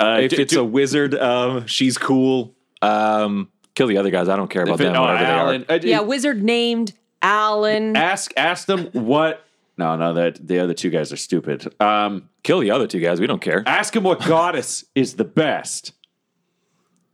[0.00, 2.54] Uh, if d- it's do- a wizard, um, she's cool.
[2.82, 4.28] Um, kill the other guys.
[4.28, 4.94] I don't care about if it- them.
[4.96, 5.78] oh, wherever Alan, they are.
[5.78, 7.96] uh, yeah, wizard named Alan.
[7.96, 9.44] ask ask them what.
[9.78, 11.72] No, no, that the other two guys are stupid.
[11.80, 13.20] Um, Kill the other two guys.
[13.20, 13.62] We don't care.
[13.66, 15.92] ask them what goddess is the best.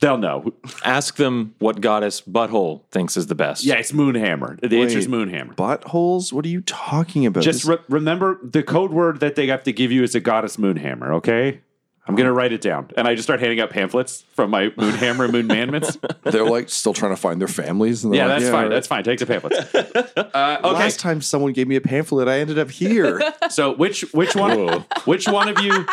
[0.00, 0.52] They'll know.
[0.84, 3.64] Ask them what goddess Butthole thinks is the best.
[3.64, 4.60] Yeah, it's Moonhammer.
[4.68, 5.54] The answer is Moonhammer.
[5.54, 6.32] Buttholes?
[6.32, 7.42] What are you talking about?
[7.42, 10.20] Just This- re- remember the code word that they have to give you is a
[10.20, 11.10] goddess Moonhammer.
[11.14, 11.60] Okay.
[12.06, 15.24] I'm gonna write it down, and I just start handing out pamphlets from my Moonhammer
[15.24, 15.96] and Moon Manments.
[16.22, 18.04] they're like still trying to find their families.
[18.04, 18.62] And they're Yeah, like, that's fine.
[18.64, 18.70] right.
[18.70, 19.04] That's fine.
[19.04, 19.74] Take the pamphlets.
[20.34, 20.72] Uh, okay.
[20.74, 23.20] Last time someone gave me a pamphlet, I ended up here.
[23.50, 25.86] So which which one which one of you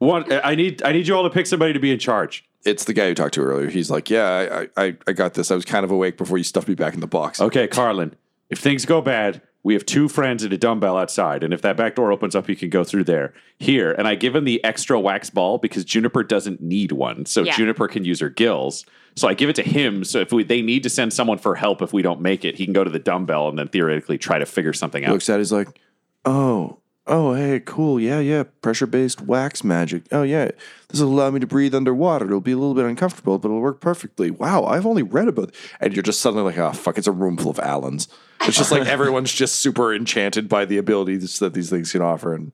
[0.00, 0.32] want?
[0.32, 2.44] I need I need you all to pick somebody to be in charge.
[2.64, 3.68] it's the guy who talked to earlier.
[3.68, 5.50] He's like, "Yeah, I, I, I got this.
[5.50, 8.14] I was kind of awake before you stuffed me back in the box." Okay, Carlin.
[8.50, 11.76] If things go bad, we have two friends and a dumbbell outside, and if that
[11.76, 13.34] back door opens up, you can go through there.
[13.58, 17.42] Here, and I give him the extra wax ball because Juniper doesn't need one, so
[17.42, 17.54] Yeah.
[17.54, 18.86] Juniper can use her gills.
[19.14, 20.04] So I give it to him.
[20.04, 22.56] So if we, they need to send someone for help if we don't make it,
[22.56, 25.12] he can go to the dumbbell and then theoretically try to figure something He out.
[25.12, 25.34] looks at.
[25.36, 25.78] it, He's like,
[26.24, 26.78] "Oh,
[27.08, 27.98] oh, hey, cool.
[27.98, 28.44] Yeah, yeah.
[28.62, 30.04] Pressure based wax magic.
[30.12, 30.50] Oh, yeah.
[30.88, 32.26] This will allow me to breathe underwater.
[32.26, 34.30] It'll be a little bit uncomfortable, but it'll work perfectly.
[34.30, 36.98] Wow, I've only read about." And you're just suddenly like, "Oh, fuck!
[36.98, 38.08] It's a room full of Alans."
[38.42, 42.34] It's just like everyone's just super enchanted by the abilities that these things can offer,
[42.34, 42.52] and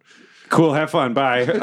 [0.48, 1.44] Cool, have fun, bye.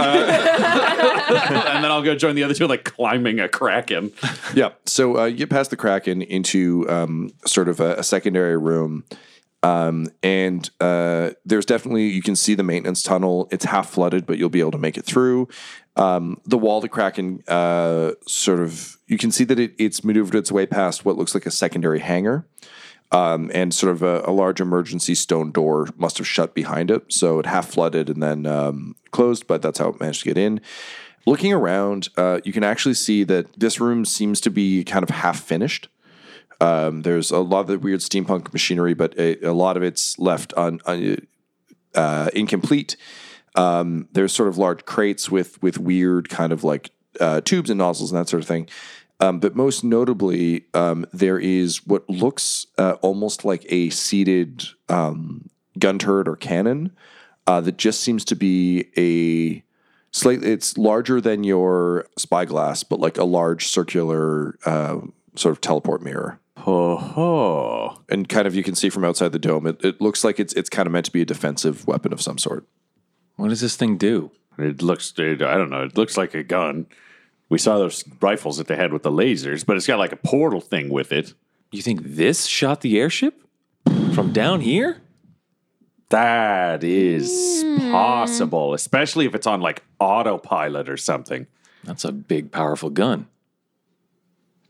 [1.32, 4.12] Uh, and then I'll go join the other two, like climbing a kraken.
[4.54, 4.71] Yeah.
[4.86, 9.06] So uh, you get past the Kraken into um, sort of a, a secondary room.
[9.63, 13.47] Um, and uh, there's definitely, you can see the maintenance tunnel.
[13.52, 15.47] It's half flooded, but you'll be able to make it through.
[15.95, 20.36] Um, the wall the Kraken uh, sort of, you can see that it, it's maneuvered
[20.36, 22.47] its way past what looks like a secondary hangar.
[23.12, 27.12] Um, and sort of a, a large emergency stone door must have shut behind it.
[27.12, 30.38] So it half flooded and then um, closed, but that's how it managed to get
[30.38, 30.62] in.
[31.28, 35.10] Looking around, uh, you can actually see that this room seems to be kind of
[35.10, 35.89] half finished.
[36.62, 40.17] Um, there's a lot of the weird steampunk machinery, but a, a lot of it's
[40.19, 41.28] left un, un,
[41.95, 42.95] uh, incomplete.
[43.56, 47.80] Um, there's sort of large crates with with weird kind of like uh, tubes and
[47.80, 48.69] nozzles and that sort of thing.
[49.19, 55.50] Um, but most notably, um, there is what looks uh, almost like a seated um,
[55.78, 56.91] gun turret or cannon
[57.45, 59.63] uh, that just seems to be a
[60.12, 60.52] slightly.
[60.52, 65.02] It's larger than your spyglass, but like a large circular uh,
[65.36, 66.39] sort of teleport mirror.
[66.62, 67.97] Ho ho.
[68.10, 70.54] And kind of you can see from outside the dome, it, it looks like it's
[70.54, 72.67] it's kind of meant to be a defensive weapon of some sort.
[73.38, 74.32] What does this thing do?
[74.60, 76.86] It looks, it, I don't know, it looks like a gun.
[77.50, 80.17] We saw those rifles that they had with the lasers, but it's got like a
[80.17, 81.34] portal thing with it.
[81.71, 83.41] You think this shot the airship
[84.13, 85.02] from down here?
[86.10, 87.91] That is hmm.
[87.91, 91.47] possible, especially if it's on like autopilot or something.
[91.84, 93.28] That's a big, powerful gun.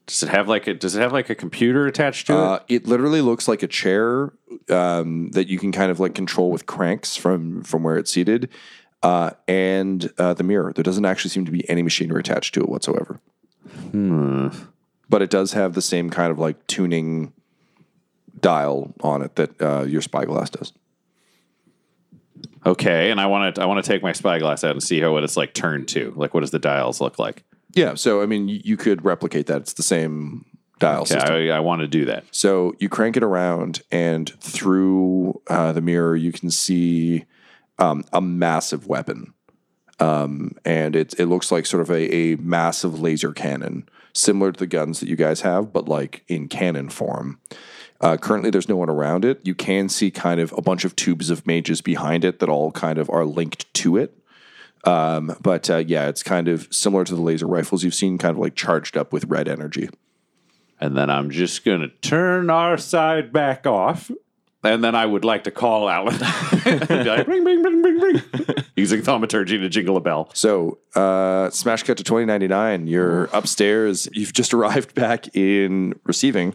[0.07, 2.83] Does it have like a does it have like a computer attached to Uh, it?
[2.83, 4.33] it literally looks like a chair
[4.69, 8.49] um, that you can kind of like control with cranks from from where it's seated,
[9.03, 10.73] uh, and uh, the mirror.
[10.73, 13.19] There doesn't actually seem to be any machinery attached to it whatsoever.
[13.93, 17.33] But it does have the same kind of like tuning
[18.39, 20.73] dial on it that uh, your spyglass does.
[22.65, 25.11] Okay, and I want to I want to take my spyglass out and see how
[25.11, 26.13] what it's like turned to.
[26.15, 27.43] Like what does the dials look like?
[27.73, 29.61] Yeah, so I mean, you could replicate that.
[29.61, 30.45] It's the same
[30.79, 31.33] dial Okay, system.
[31.33, 32.25] I, I want to do that.
[32.31, 37.25] So you crank it around, and through uh, the mirror, you can see
[37.79, 39.33] um, a massive weapon.
[39.99, 44.59] Um, and it, it looks like sort of a, a massive laser cannon, similar to
[44.59, 47.39] the guns that you guys have, but like in cannon form.
[48.01, 49.39] Uh, currently, there's no one around it.
[49.43, 52.71] You can see kind of a bunch of tubes of mages behind it that all
[52.71, 54.17] kind of are linked to it.
[54.83, 58.35] Um, but uh, yeah, it's kind of similar to the laser rifles you've seen, kind
[58.35, 59.89] of like charged up with red energy.
[60.79, 64.09] And then I'm just gonna turn our side back off.
[64.63, 66.19] And then I would like to call Alan.
[66.63, 68.21] Like, ring, ring, ring, ring, ring.
[68.75, 70.29] Using thaumaturgy to jingle a bell.
[70.35, 72.85] So, uh, smash cut to 2099.
[72.85, 74.07] You're upstairs.
[74.13, 76.53] You've just arrived back in receiving,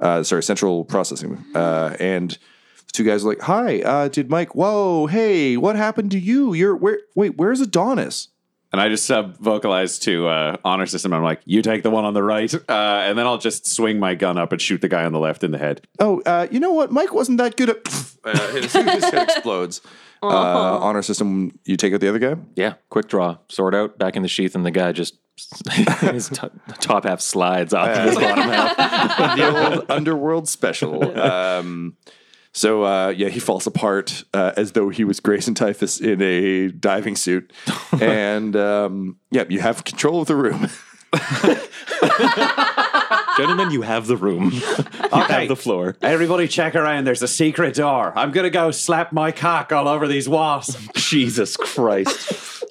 [0.00, 1.42] uh, sorry, central processing.
[1.54, 2.36] Uh, and
[2.86, 6.52] the two guys are like, Hi, uh, did Mike, whoa, hey, what happened to you?
[6.54, 8.28] You're, where, wait, where's Adonis?
[8.72, 11.14] And I just sub vocalize to uh, honor system.
[11.14, 13.98] I'm like, you take the one on the right, uh, and then I'll just swing
[13.98, 15.86] my gun up and shoot the guy on the left in the head.
[16.00, 16.90] Oh, uh, you know what?
[16.90, 17.88] Mike wasn't that good at.
[18.24, 19.80] uh, his, his head explodes.
[20.22, 22.34] Uh, honor system, you take out the other guy?
[22.56, 25.14] Yeah, quick draw, sword out, back in the sheath, and the guy just
[26.00, 29.36] his to- top half slides off of his bottom half.
[29.36, 31.18] the old underworld special.
[31.18, 31.96] Um,
[32.56, 36.68] so uh, yeah, he falls apart uh, as though he was Grayson Typhus in a
[36.68, 37.52] diving suit,
[38.00, 40.70] and um, yeah, you have control of the room.
[43.36, 44.44] Gentlemen, you have the room.
[44.52, 44.60] you
[45.10, 45.98] have the floor.
[46.00, 47.04] Everybody check around.
[47.04, 48.14] There's a secret door.
[48.16, 50.78] I'm gonna go slap my cock all over these walls.
[50.94, 52.64] Jesus Christ.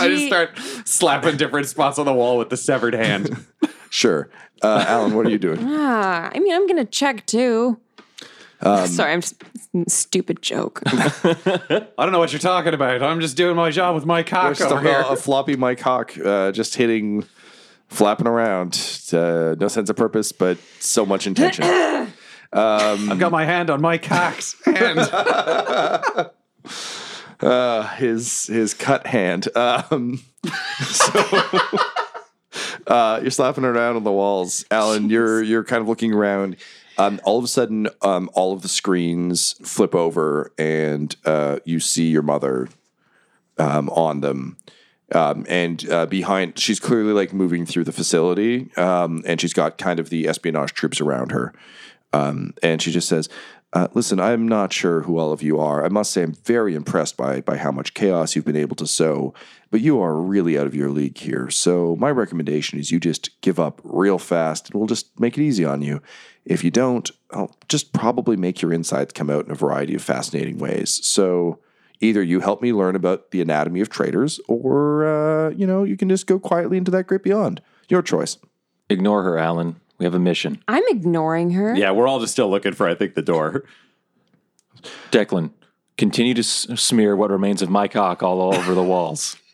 [0.00, 3.46] I just start slapping different spots on the wall with the severed hand.
[3.88, 4.30] sure,
[4.62, 5.60] uh, Alan, what are you doing?
[5.62, 7.78] Ah, I mean, I'm gonna check too.
[8.60, 9.40] Um, Sorry, I'm just
[9.88, 10.82] stupid joke.
[10.86, 13.02] I don't know what you're talking about.
[13.02, 15.00] I'm just doing my job with my cock Just over here.
[15.00, 17.24] a, a floppy Mike Hawk, uh, just hitting,
[17.88, 18.74] flapping around.
[19.12, 21.64] Uh, no sense of purpose, but so much intention.
[22.52, 24.98] I've got my hand on my cock's hand.
[27.40, 29.48] uh, his his cut hand.
[29.56, 30.22] Um,
[30.80, 31.20] so
[32.86, 35.10] uh, you're slapping around on the walls, Alan.
[35.10, 36.56] You're you're kind of looking around.
[36.98, 41.78] Um, all of a sudden, um, all of the screens flip over, and uh, you
[41.78, 42.68] see your mother
[43.56, 44.56] um, on them.
[45.12, 49.78] Um, and uh, behind, she's clearly like moving through the facility, um, and she's got
[49.78, 51.54] kind of the espionage troops around her.
[52.12, 53.28] Um, and she just says,
[53.72, 55.84] uh, "Listen, I'm not sure who all of you are.
[55.84, 58.86] I must say, I'm very impressed by by how much chaos you've been able to
[58.86, 59.34] sow.
[59.70, 61.50] But you are really out of your league here.
[61.50, 65.42] So my recommendation is you just give up real fast, and we'll just make it
[65.42, 66.00] easy on you.
[66.46, 70.02] If you don't, I'll just probably make your insides come out in a variety of
[70.02, 71.04] fascinating ways.
[71.06, 71.58] So."
[72.00, 75.96] Either you help me learn about the anatomy of traitors, or uh, you know you
[75.96, 77.60] can just go quietly into that great beyond.
[77.88, 78.38] Your choice.
[78.88, 79.80] Ignore her, Alan.
[79.98, 80.62] We have a mission.
[80.68, 81.74] I'm ignoring her.
[81.74, 83.64] yeah, we're all just still looking for, I think, the door.
[85.10, 85.50] Declan,
[85.96, 89.36] continue to s- smear what remains of my cock all over the walls.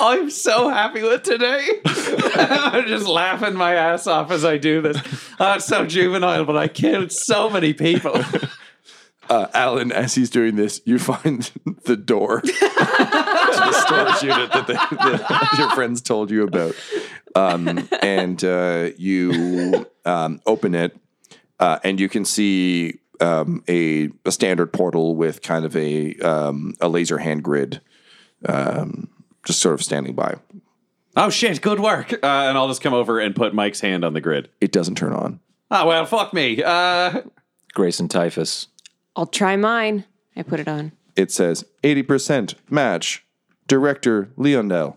[0.00, 1.68] I'm so happy with today.
[1.84, 4.96] I'm just laughing my ass off as I do this.
[5.38, 8.24] Oh, it's so juvenile, but I killed so many people.
[9.30, 11.50] uh, Alan, as he's doing this, you find
[11.84, 16.74] the door to the storage unit that, the, that your friends told you about.
[17.34, 20.96] Um, and uh, you um, open it,
[21.60, 26.74] uh, and you can see um, a, a standard portal with kind of a, um,
[26.80, 27.80] a laser hand grid
[28.46, 29.08] um,
[29.48, 30.36] just sort of standing by.
[31.16, 31.60] Oh shit!
[31.60, 32.12] Good work.
[32.12, 34.48] Uh, and I'll just come over and put Mike's hand on the grid.
[34.60, 35.40] It doesn't turn on.
[35.70, 36.62] Oh well, fuck me.
[36.62, 37.22] Uh,
[37.74, 38.68] Grayson Typhus.
[39.16, 40.04] I'll try mine.
[40.36, 40.92] I put it on.
[41.16, 43.24] It says 80% match,
[43.66, 44.96] director Leondell.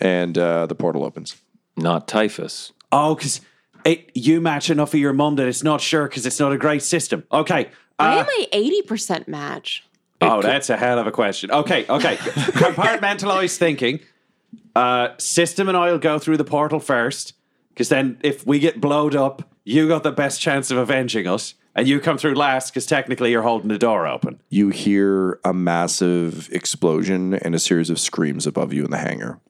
[0.00, 1.36] And uh, the portal opens.
[1.76, 2.72] Not typhus.
[2.90, 3.40] Oh, because
[4.14, 6.82] you match enough of your mum that it's not sure because it's not a great
[6.82, 7.22] system.
[7.30, 7.70] Okay.
[7.98, 8.46] Why Uh, am I
[8.88, 9.84] 80% match?
[10.22, 11.50] Oh, that's a hell of a question.
[11.50, 12.16] Okay, okay.
[12.62, 14.00] Compartmentalized thinking.
[14.74, 17.34] uh, system and I'll go through the portal first
[17.70, 21.54] because then if we get blowed up, you got the best chance of avenging us.
[21.74, 24.40] And you come through last because technically you're holding the door open.
[24.50, 29.40] You hear a massive explosion and a series of screams above you in the hangar.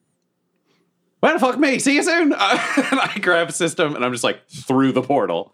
[1.21, 1.79] Well, fuck me.
[1.79, 2.33] See you soon.
[2.33, 5.53] And I grab a system and I'm just like through the portal.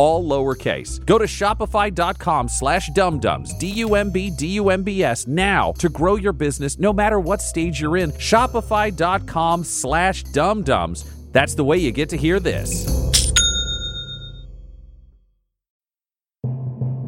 [0.00, 1.04] all lowercase.
[1.04, 7.42] Go to shopify.com slash dumbdumbs, D-U-M-B, D-U-M-B-S, now to grow your business no matter what
[7.42, 8.10] stage you're in.
[8.12, 11.04] Shopify.com slash dumbdumbs.
[11.32, 13.29] That's the way you get to hear this.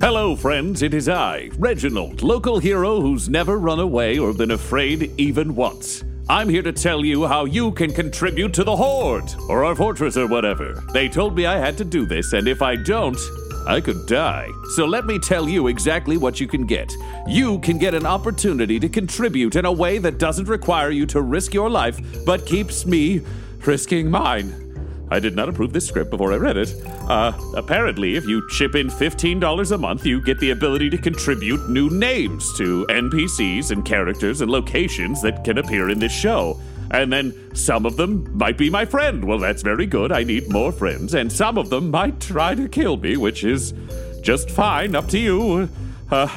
[0.00, 0.80] Hello, friends.
[0.80, 6.04] It is I, Reginald, local hero who's never run away or been afraid even once.
[6.26, 10.16] I'm here to tell you how you can contribute to the Horde, or our fortress,
[10.16, 10.82] or whatever.
[10.94, 13.18] They told me I had to do this, and if I don't,
[13.66, 14.48] I could die.
[14.74, 16.90] So let me tell you exactly what you can get.
[17.28, 21.20] You can get an opportunity to contribute in a way that doesn't require you to
[21.20, 23.20] risk your life, but keeps me
[23.66, 24.69] risking mine.
[25.10, 26.74] I did not approve this script before I read it.
[26.86, 31.68] Uh, apparently, if you chip in $15 a month, you get the ability to contribute
[31.68, 36.60] new names to NPCs and characters and locations that can appear in this show.
[36.92, 39.24] And then some of them might be my friend.
[39.24, 40.12] Well, that's very good.
[40.12, 41.14] I need more friends.
[41.14, 43.74] And some of them might try to kill me, which is
[44.22, 44.94] just fine.
[44.94, 45.68] Up to you.
[46.10, 46.28] Uh,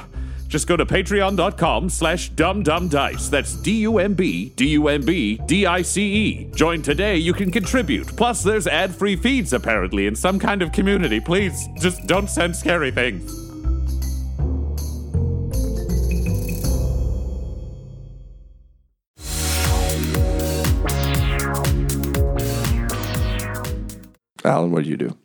[0.54, 3.28] just go to patreon.com slash dumbdumbdice.
[3.28, 6.51] That's D-U-M-B, D-U-M-B, D-I-C-E.
[6.54, 8.16] Join today, you can contribute.
[8.16, 11.20] Plus, there's ad-free feeds, apparently, in some kind of community.
[11.20, 13.34] Please, just don't send scary things.
[24.45, 25.18] Alan, what do you do?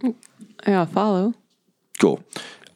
[0.67, 1.35] Yeah, follow.
[2.01, 2.25] Cool.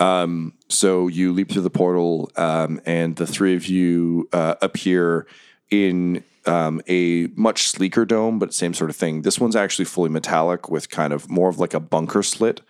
[0.01, 5.27] Um, so you leap through the portal, um, and the three of you uh, appear
[5.71, 9.23] in um, a much sleeker dome, but same sort of thing.
[9.23, 12.61] This one's actually fully metallic with kind of more of like a bunker slit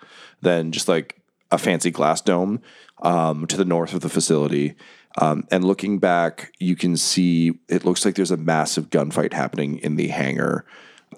[0.41, 2.61] than just like a fancy glass dome
[3.03, 4.75] um, to the north of the facility.
[5.19, 9.79] Um, and looking back, you can see it looks like there's a massive gunfight happening
[9.79, 10.65] in the hangar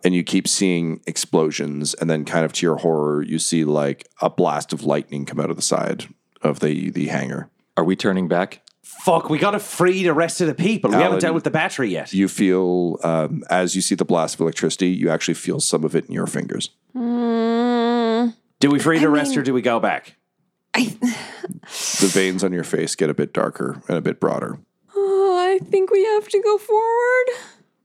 [0.02, 4.08] and you keep seeing explosions and then kind of to your horror you see like
[4.20, 6.06] a blast of lightning come out of the side
[6.44, 8.60] of the the hangar Are we turning back?
[8.82, 10.90] Fuck, we gotta free the rest of the people.
[10.90, 12.12] We Alan, haven't dealt with the battery yet.
[12.12, 15.96] you feel um, as you see the blast of electricity you actually feel some of
[15.96, 20.16] it in your fingers Do we free the rest or do we go back?
[20.74, 24.58] the veins on your face get a bit darker and a bit broader
[24.96, 27.26] Oh, I think we have to go forward.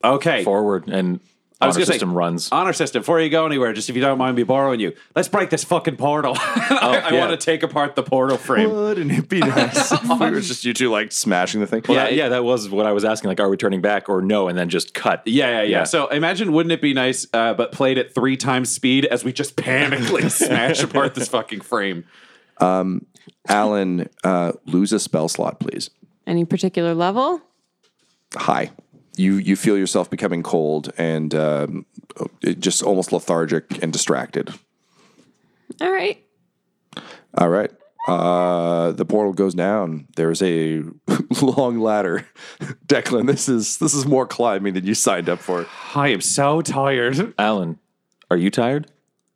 [0.04, 0.44] Okay.
[0.44, 1.20] Forward and
[1.62, 2.50] I was honor gonna say- system runs.
[2.54, 5.28] Honor system, before you go anywhere, just if you don't mind me borrowing you, let's
[5.28, 6.34] break this fucking portal.
[6.40, 7.20] I, I yeah.
[7.20, 8.72] want to take apart the portal frame.
[8.72, 11.98] wouldn't it be nice if it was just you two like smashing the thing Well,
[11.98, 13.28] that- yeah, that was what I was asking.
[13.28, 14.48] Like, are we turning back or no?
[14.48, 15.22] And then just cut.
[15.26, 15.84] Yeah, yeah, yeah, Yeah.
[15.84, 19.34] So imagine, wouldn't it be nice, uh, but played at three times speed as we
[19.34, 22.06] just panically smash apart this fucking frame?
[23.48, 25.90] alan uh, lose a spell slot please
[26.28, 27.42] Any particular level?
[28.36, 28.72] high.
[29.20, 31.86] You you feel yourself becoming cold and um,
[32.60, 34.54] just almost lethargic and distracted.
[35.82, 36.24] All right.
[37.38, 37.72] All right.
[38.08, 40.08] Uh, the portal goes down.
[40.16, 40.84] There's a
[41.42, 42.26] long ladder.
[42.88, 45.68] Declan, this is this is more climbing than you signed up for.
[45.94, 47.34] I am so tired.
[47.38, 47.78] Alan,
[48.32, 48.90] are you tired?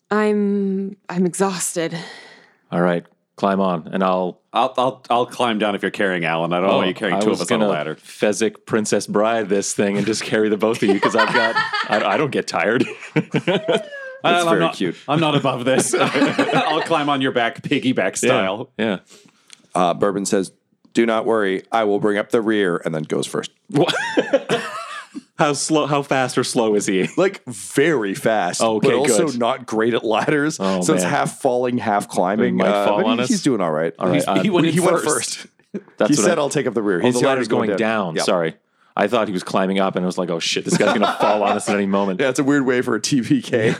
[0.09, 1.97] I'm I'm exhausted.
[2.71, 3.05] All right,
[3.35, 4.39] climb on, and I'll.
[4.53, 6.53] I'll, I'll, I'll climb down if you're carrying Alan.
[6.53, 7.95] I don't want you carrying two of us on a ladder.
[7.95, 11.55] Fezzik Princess Bride this thing and just carry the both of you because I've got.
[11.89, 12.85] I, I don't get tired.
[13.15, 14.95] That's very not, cute.
[15.07, 15.93] I'm not above this.
[15.99, 18.69] I'll climb on your back, piggyback style.
[18.77, 18.99] yeah.
[19.75, 20.51] Uh, Bourbon says,
[20.93, 21.63] "Do not worry.
[21.71, 23.51] I will bring up the rear," and then goes first.
[25.37, 25.87] How slow?
[25.87, 27.07] How fast or slow is he?
[27.17, 29.39] Like very fast, Okay, but also good.
[29.39, 30.57] not great at ladders.
[30.59, 32.45] Oh, so it's half falling, half climbing.
[32.45, 33.29] He might Uh, fall on he- us.
[33.29, 33.93] He's doing all right.
[33.97, 35.37] All right, He's- uh, he went, went he in went first.
[35.37, 35.47] first.
[35.97, 37.67] That's he what said, I- "I'll take up the rear." Oh, He's the ladder's already
[37.69, 38.15] going down.
[38.15, 38.23] Yeah.
[38.23, 38.55] Sorry.
[38.95, 41.17] I thought he was climbing up, and I was like, "Oh shit, this guy's gonna
[41.19, 43.75] fall on us at any moment." Yeah, it's a weird way for a TPK.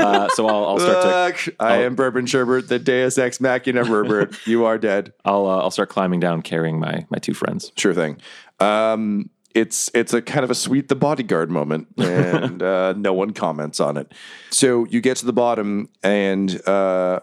[0.00, 1.02] Uh, so I'll, I'll start
[1.36, 1.48] to.
[1.52, 4.36] Look, I am Bourbon Sherbert, the Deus Ex Machina Herbert.
[4.44, 5.12] you are dead.
[5.24, 7.70] I'll uh, I'll start climbing down, carrying my my two friends.
[7.76, 8.20] Sure thing.
[8.58, 13.32] Um, it's it's a kind of a sweet the bodyguard moment, and uh, no one
[13.32, 14.12] comments on it.
[14.50, 17.20] So you get to the bottom, and uh,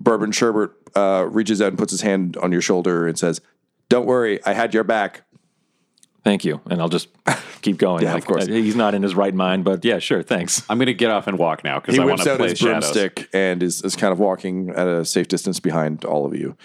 [0.00, 3.40] Bourbon Sherbert uh, reaches out and puts his hand on your shoulder and says,
[3.88, 5.22] "Don't worry, I had your back."
[6.22, 7.08] Thank you, and I'll just
[7.62, 8.02] keep going.
[8.04, 8.44] Yeah, of course.
[8.46, 10.62] uh, he's not in his right mind, but yeah, sure, thanks.
[10.68, 12.38] I'm going to get off and walk now because He I want whips to out
[12.38, 12.92] play his shadows.
[12.92, 16.58] broomstick and is, is kind of walking at a safe distance behind all of you,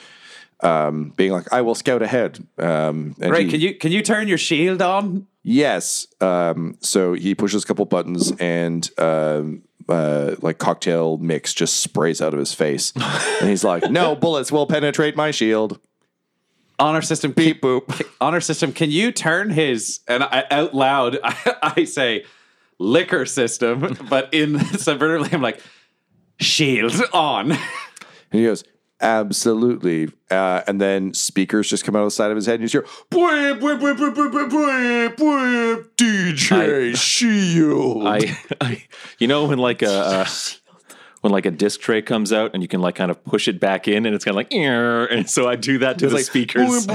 [0.62, 3.46] um, being like, "I will scout ahead." Um, Great.
[3.46, 5.28] he- Can you can you turn your shield on?
[5.44, 6.08] Yes.
[6.22, 12.20] Um, so he pushes a couple buttons and um, uh, like cocktail mix just sprays
[12.20, 12.92] out of his face.
[12.96, 15.80] and he's like, no bullets will penetrate my shield.
[16.80, 17.32] Honor system.
[17.32, 18.02] Beep boop.
[18.20, 18.74] honor system.
[18.74, 21.20] Can you turn his and I, out loud?
[21.24, 22.26] I, I say
[22.80, 25.62] liquor system, but in subvertedly, I'm like
[26.40, 27.52] shield on.
[27.52, 27.60] And
[28.32, 28.64] he goes,
[29.02, 30.10] absolutely.
[30.32, 32.82] Uh, and then speakers just come out of the side of his head and you
[32.82, 38.08] hear, "Bwip, bwip, bwip, bwip, bwip, bwip, bwip, DJ Shield.
[38.08, 38.84] I, I,
[39.20, 40.26] you know, when like a, uh
[41.26, 43.60] when like a disc tray comes out and you can like kind of push it
[43.60, 46.14] back in and it's kind of like, "Ear," and so I do that to the
[46.14, 46.86] like, speakers,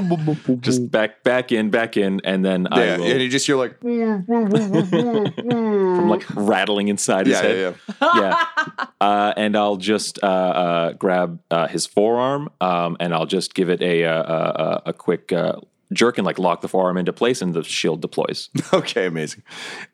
[0.60, 3.80] just back, back in, back in, and then I will, and you just hear like,
[3.80, 4.08] from
[6.08, 7.74] like rattling inside his yeah, head.
[7.88, 8.44] yeah, yeah.
[8.56, 8.86] yeah.
[9.00, 13.68] Uh, and I'll just uh, uh, grab uh, his forearm um, and I'll just give
[13.68, 15.56] it a a, a, a quick uh,
[15.92, 18.48] jerk and like lock the forearm into place and the shield deploys.
[18.72, 19.42] Okay, amazing.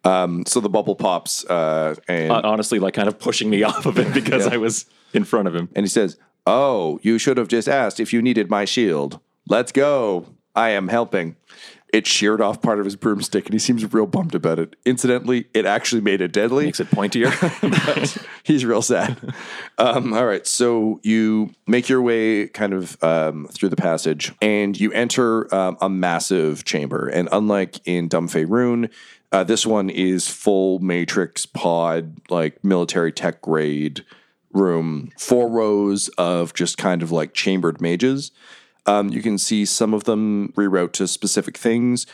[0.04, 3.86] Um, so the bubble pops, uh, and Uh, honestly, like kind of pushing me off
[3.86, 5.68] of it because I was in front of him.
[5.74, 6.16] and he says,
[6.46, 9.20] "Oh, you should have just asked if you needed my shield.
[9.48, 10.26] Let's go.
[10.54, 11.36] I am helping."
[11.96, 14.76] It sheared off part of his broomstick, and he seems real bummed about it.
[14.84, 16.66] Incidentally, it actually made it deadly.
[16.66, 17.32] Makes it pointier.
[18.42, 19.16] He's real sad.
[19.78, 24.78] Um, all right, so you make your way kind of um, through the passage, and
[24.78, 27.08] you enter um, a massive chamber.
[27.08, 28.92] And unlike in Dumb Faerun,
[29.32, 34.04] uh, this one is full matrix pod, like military tech grade
[34.52, 35.12] room.
[35.18, 38.32] Four rows of just kind of like chambered mages.
[38.86, 42.06] Um, you can see some of them reroute to specific things.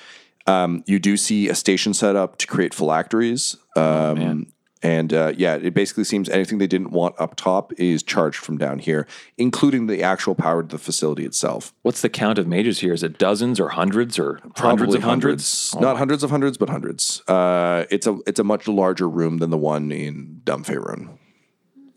[0.47, 3.57] Um, you do see a station set up to create phylacteries.
[3.77, 4.53] Um,
[4.83, 8.59] and uh, yeah, it basically seems anything they didn't want up top is charged from
[8.59, 9.07] down here,
[9.39, 11.73] including the actual power to the facility itself.
[11.83, 12.93] What's the count of mages here?
[12.93, 15.75] Is it dozens or hundreds or hundreds of hundreds?
[15.79, 17.23] Not hundreds of hundreds, but hundreds.
[17.29, 21.17] Uh, it's a it's a much larger room than the one in Dumb Faerun.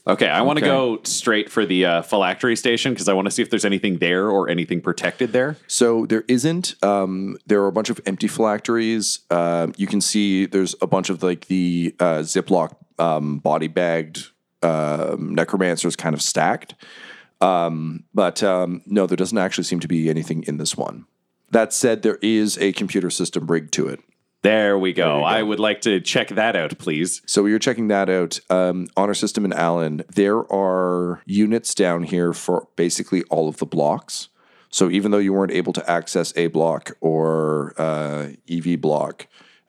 [0.07, 0.71] Okay, I want to Okay.
[0.71, 3.97] go straight for the uh, phylactery station because I want to see if there's anything
[3.97, 5.57] there or anything protected there.
[5.67, 6.75] So there isn't.
[6.83, 9.21] Um, there are a bunch of empty phylacteries.
[9.31, 14.27] Um you can see there's a bunch of like the uh, Ziploc um, body bagged
[14.61, 16.75] um, necromancers kind of stacked.
[17.41, 21.05] Um, but um, no, there doesn't actually seem to be anything in this one.
[21.51, 23.99] That said, there is a computer system rigged to it.
[24.45, 25.23] There we go.
[25.23, 27.23] I would like to check that out, please.
[27.25, 28.39] So you're checking that out.
[28.51, 33.65] Um, Honor System and Alan, there are units down here for basically all of the
[33.65, 34.29] blocks.
[34.69, 39.25] So even though you weren't able to access A block or uh, EV block,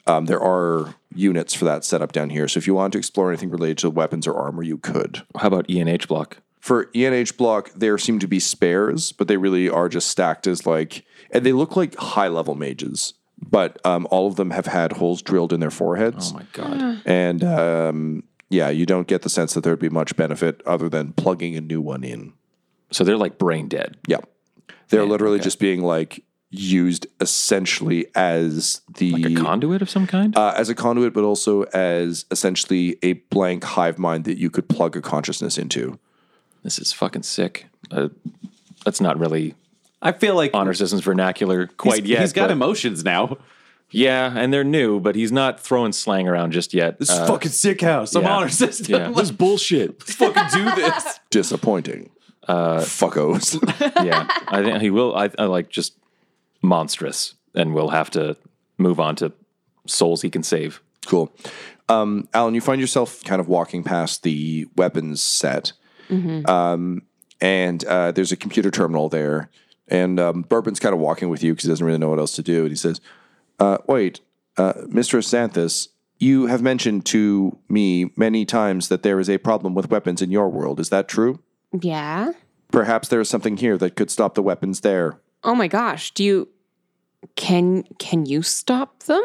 [0.07, 2.47] um, there are units for that setup down here.
[2.47, 5.23] So if you want to explore anything related to weapons or armor, you could.
[5.39, 6.43] How about ENH block?
[6.61, 10.67] For ENH block, there seem to be spares, but they really are just stacked as
[10.67, 13.15] like, and they look like high level mages.
[13.39, 16.33] But um, all of them have had holes drilled in their foreheads.
[16.33, 17.03] Oh my god.
[17.05, 21.13] And um, yeah, you don't get the sense that there'd be much benefit other than
[21.13, 22.33] plugging a new one in.
[22.91, 23.97] So they're like brain dead.
[24.07, 24.19] Yeah.
[24.89, 30.35] They're literally just being like used essentially as the Like a conduit of some kind?
[30.37, 34.69] uh, as a conduit, but also as essentially a blank hive mind that you could
[34.69, 35.99] plug a consciousness into.
[36.63, 37.67] this is fucking sick.
[37.91, 38.09] Uh,
[38.85, 39.55] that's not really
[40.03, 42.21] I feel like honor systems vernacular quite he's, yet.
[42.21, 43.39] he's got but- emotions now.
[43.91, 46.99] Yeah, and they're new, but he's not throwing slang around just yet.
[46.99, 48.17] This Uh, is fucking sick house.
[48.17, 48.37] I'm yeah.
[48.37, 49.01] honor system.
[49.01, 49.91] Yeah, this is bullshit.
[50.01, 51.21] Let's fucking do this.
[51.31, 52.11] Disappointing.
[52.49, 53.55] Uh, Fuckos.
[54.05, 55.15] yeah, I think he will.
[55.17, 55.97] I, I like just
[56.63, 58.37] monstrous, and we'll have to
[58.77, 59.33] move on to
[59.87, 60.83] souls he can save.
[61.07, 61.33] cool.
[61.89, 65.73] Um, Alan, you find yourself kind of walking past the weapons set.
[66.11, 67.03] Um,
[67.41, 69.49] and uh, there's a computer terminal there.
[69.89, 72.35] And um, Bourbon's kind of walking with you because he doesn't really know what else
[72.37, 72.63] to do.
[72.63, 73.01] And he says,
[73.59, 74.21] uh, Wait,
[74.57, 75.23] uh, Mr.
[75.23, 80.23] Santhus, you have mentioned to me many times that there is a problem with weapons
[80.23, 80.81] in your world.
[80.81, 81.41] Is that true?
[81.79, 82.33] Yeah.
[82.73, 85.21] Perhaps there is something here that could stop the weapons there.
[85.45, 86.13] Oh my gosh.
[86.13, 86.49] Do you
[87.35, 89.23] can can you stop them?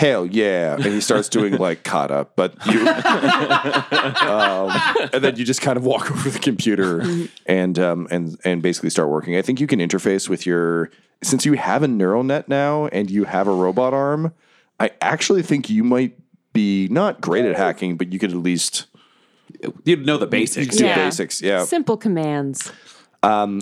[0.00, 0.76] Hell yeah.
[0.76, 2.80] And he starts doing like kata, but you.
[2.88, 4.70] um,
[5.12, 7.04] and then you just kind of walk over the computer
[7.44, 9.36] and, um, and, and basically start working.
[9.36, 10.90] I think you can interface with your.
[11.22, 14.32] Since you have a neural net now and you have a robot arm,
[14.78, 16.18] I actually think you might
[16.54, 18.86] be not great at hacking, but you could at least
[19.84, 20.76] You'd know the basics.
[20.78, 20.94] do Yeah.
[20.94, 21.42] basics.
[21.42, 21.64] Yeah.
[21.64, 22.72] Simple commands.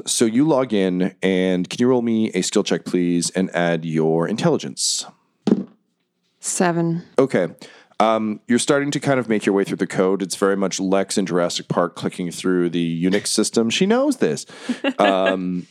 [0.07, 3.85] So you log in and can you roll me a skill check, please, and add
[3.85, 5.05] your intelligence?
[6.41, 7.03] Seven.
[7.19, 7.49] Okay.
[8.01, 10.23] Um, you're starting to kind of make your way through the code.
[10.23, 13.71] It's very much Lex in Jurassic Park clicking through the Unix system.
[13.71, 14.47] She knows this.
[14.99, 15.67] Um,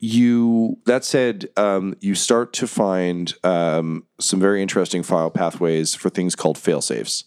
[0.00, 6.08] you that said, um, you start to find um, some very interesting file pathways for
[6.08, 7.24] things called failsafes.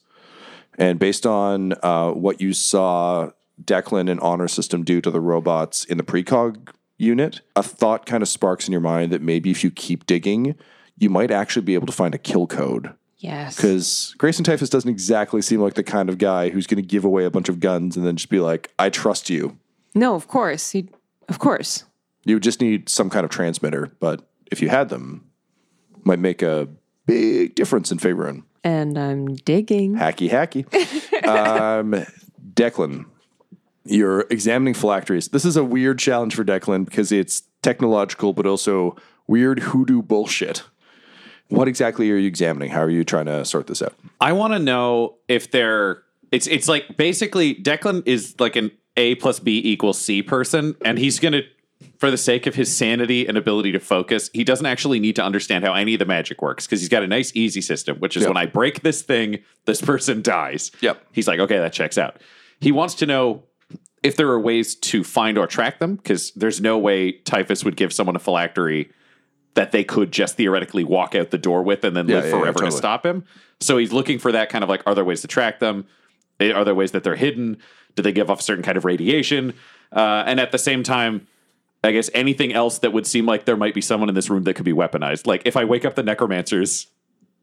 [0.77, 5.83] And based on uh, what you saw Declan and Honor System do to the robots
[5.83, 9.63] in the precog unit, a thought kind of sparks in your mind that maybe if
[9.63, 10.55] you keep digging,
[11.01, 12.93] you might actually be able to find a kill code.
[13.17, 13.55] Yes.
[13.55, 17.03] Because Grayson Typhus doesn't exactly seem like the kind of guy who's going to give
[17.03, 19.57] away a bunch of guns and then just be like, I trust you.
[19.95, 20.71] No, of course.
[20.71, 20.89] He,
[21.27, 21.85] of course.
[22.23, 25.25] You would just need some kind of transmitter, but if you had them,
[26.03, 26.67] might make a
[27.07, 28.43] big difference in Faerun.
[28.63, 29.95] And I'm digging.
[29.95, 30.65] Hacky, hacky.
[31.27, 32.05] um,
[32.53, 33.05] Declan,
[33.85, 35.29] you're examining phylacteries.
[35.29, 38.95] This is a weird challenge for Declan because it's technological, but also
[39.25, 40.63] weird hoodoo bullshit.
[41.51, 42.71] What exactly are you examining?
[42.71, 43.93] How are you trying to sort this out?
[44.19, 46.01] I want to know if they're.
[46.31, 50.97] It's it's like basically Declan is like an A plus B equals C person, and
[50.97, 51.41] he's gonna,
[51.97, 55.23] for the sake of his sanity and ability to focus, he doesn't actually need to
[55.23, 58.15] understand how any of the magic works because he's got a nice easy system, which
[58.15, 58.29] is Yep.
[58.29, 60.71] when I break this thing, this person dies.
[60.79, 61.05] Yep.
[61.11, 62.21] He's like, okay, that checks out.
[62.61, 63.43] He wants to know
[64.01, 67.75] if there are ways to find or track them because there's no way Typhus would
[67.75, 68.89] give someone a phylactery
[69.53, 72.31] that they could just theoretically walk out the door with and then Yeah, live yeah,
[72.31, 73.25] yeah, forever to stop him.
[73.59, 75.85] So he's looking for that kind of like, are there ways to track them?
[76.39, 77.57] Eh, Are there ways that they're hidden?
[77.95, 79.53] Do they give off a certain kind of radiation?
[79.91, 81.27] Uh, and at the same time,
[81.83, 84.43] I guess anything else that would seem like there might be someone in this room
[84.43, 85.27] that could be weaponized.
[85.27, 86.87] Like if I wake up the necromancers,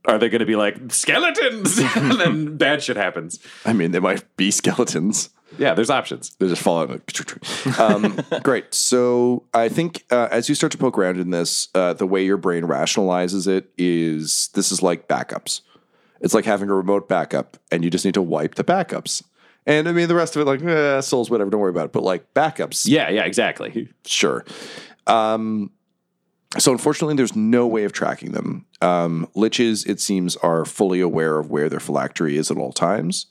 [0.07, 1.79] are they going to be like skeletons?
[1.97, 3.39] and then bad shit happens.
[3.67, 5.31] I mean, they might be skeletons.
[5.57, 6.35] Yeah, there's options.
[6.37, 6.91] They just fall out.
[6.91, 8.75] Like, um, great.
[8.75, 12.25] So I think uh, as you start to poke around in this, uh, the way
[12.25, 15.63] your brain rationalizes it is this is like backups.
[16.21, 19.23] It's like having a remote backup, and you just need to wipe the backups.
[19.67, 21.51] And I mean, the rest of it, like eh, souls, whatever.
[21.51, 21.93] Don't worry about it.
[21.93, 23.89] But like backups, Yeah, yeah, exactly.
[24.07, 24.45] sure.
[25.07, 25.71] Um,
[26.57, 28.65] so unfortunately, there's no way of tracking them.
[28.81, 33.27] Um, liches, it seems, are fully aware of where their phylactery is at all times.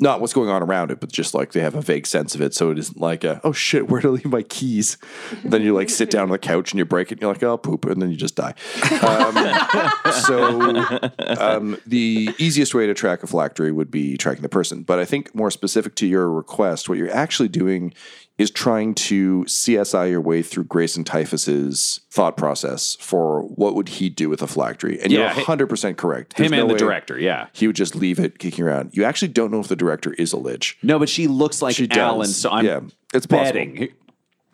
[0.00, 2.40] Not what's going on around it, but just like they have a vague sense of
[2.40, 2.54] it.
[2.54, 4.96] So it isn't like, a, oh shit, where to leave my keys?
[5.44, 7.14] then you like sit down on the couch and you break it.
[7.14, 8.54] And you're like, oh poop, and then you just die.
[9.02, 11.06] Um, so
[11.38, 14.82] um, the easiest way to track a phylactery would be tracking the person.
[14.82, 17.92] But I think more specific to your request, what you're actually doing
[18.40, 24.08] is trying to CSI your way through Grayson Typhus's thought process for what would he
[24.08, 24.98] do with a phylactery.
[25.02, 26.38] And Yeah, you're 100% correct.
[26.38, 27.48] Him no and the director, yeah.
[27.52, 28.92] He would just leave it kicking around.
[28.94, 30.78] You actually don't know if the director is a lich.
[30.82, 31.98] No, but she looks like She does.
[31.98, 32.80] Alan, so I'm Yeah,
[33.12, 33.88] it's possible.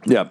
[0.05, 0.30] Yeah.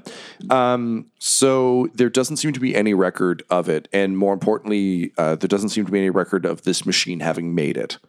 [0.49, 3.87] Um, so there doesn't seem to be any record of it.
[3.93, 7.55] And more importantly, uh, there doesn't seem to be any record of this machine having
[7.55, 7.99] made it.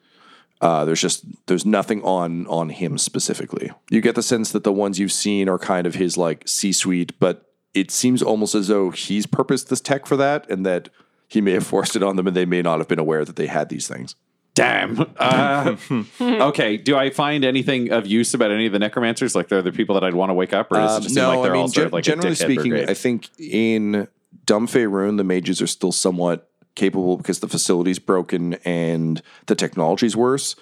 [0.61, 3.71] Uh, there's just there's nothing on on him specifically.
[3.91, 7.19] You get the sense that the ones you've seen are kind of his like C-suite,
[7.21, 10.89] but it seems almost as though he's purposed this tech for that, and that
[11.29, 13.37] he may have forced it on them, and they may not have been aware that
[13.37, 14.15] they had these things.
[14.55, 15.05] Damn.
[15.19, 15.77] Uh,
[16.21, 16.79] okay.
[16.79, 19.35] Do I find anything of use about any of the necromancers?
[19.35, 21.15] Like they're the people that I'd want to wake up, or does it Um, just
[21.15, 22.89] seem like they're all sort of like generally a speaking, brigade?
[22.89, 24.09] I think in
[24.47, 30.16] Dumb Faerun, the mages are still somewhat capable because the facility's broken and the technology's
[30.16, 30.55] worse.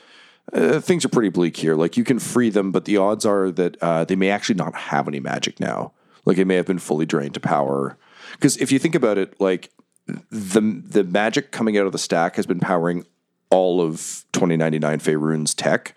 [0.53, 1.75] Uh, things are pretty bleak here.
[1.75, 4.75] Like you can free them, but the odds are that uh, they may actually not
[4.75, 5.93] have any magic now.
[6.25, 7.97] Like it may have been fully drained to power.
[8.33, 9.71] Because if you think about it, like
[10.07, 13.07] the the magic coming out of the stack has been powering
[13.51, 15.95] all of 2099 Faerun's tech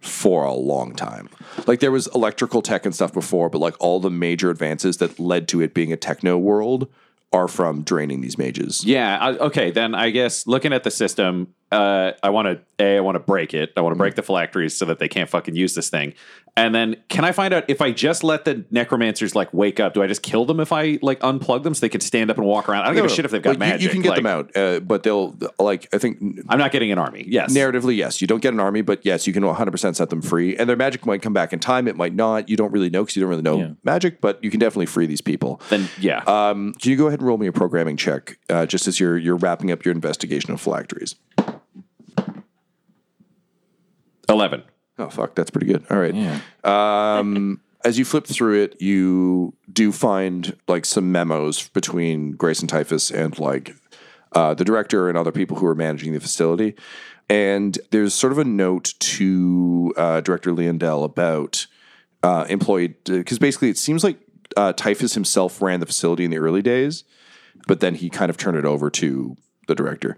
[0.00, 1.28] for a long time.
[1.66, 5.18] Like there was electrical tech and stuff before, but like all the major advances that
[5.18, 6.88] led to it being a techno world
[7.32, 8.84] are from draining these mages.
[8.84, 9.18] Yeah.
[9.18, 9.70] I, okay.
[9.70, 13.20] Then I guess looking at the system, uh, I want to a I want to
[13.20, 13.72] break it.
[13.76, 16.14] I want to break the phylacteries so that they can't fucking use this thing.
[16.58, 19.92] And then can I find out if I just let the necromancers like wake up?
[19.92, 22.38] Do I just kill them if I like unplug them so they can stand up
[22.38, 22.84] and walk around?
[22.84, 23.82] I don't give a shit if they've got Like, magic.
[23.82, 26.90] You, can get Like, them out, uh, but they'll like I think I'm not getting
[26.90, 27.26] an army.
[27.28, 27.52] Yes.
[27.52, 30.22] narratively, yes, you don't get an army, but yes, you can 100 percent set them
[30.22, 31.86] free, and their magic might come back in time.
[31.86, 32.48] It might not.
[32.48, 35.04] You don't really know because you don't really know magic, but you can definitely free
[35.04, 35.60] these people.
[35.68, 36.22] Then yeah.
[36.26, 39.18] Um, can you go ahead and roll me a programming check, uh, just as you're
[39.18, 41.16] you're wrapping up your investigation of phylacteries?
[44.28, 44.62] Eleven.
[44.98, 45.84] Oh fuck, that's pretty good.
[45.90, 46.14] All right.
[46.64, 53.10] Um, as you flip through it, you do find like some memos between Grayson Typhus
[53.10, 53.74] and like
[54.32, 56.74] uh, the director and other people who are managing the facility.
[57.28, 61.66] And there's sort of a note to uh, Director Leondell about
[62.22, 64.18] uh, employee because basically it seems like
[64.56, 67.04] uh, Typhus himself ran the facility in the early days,
[67.66, 69.36] but then he kind of turned it over to
[69.66, 70.16] the director.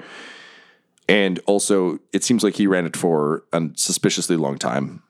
[1.09, 5.03] And also, it seems like he ran it for a suspiciously long time.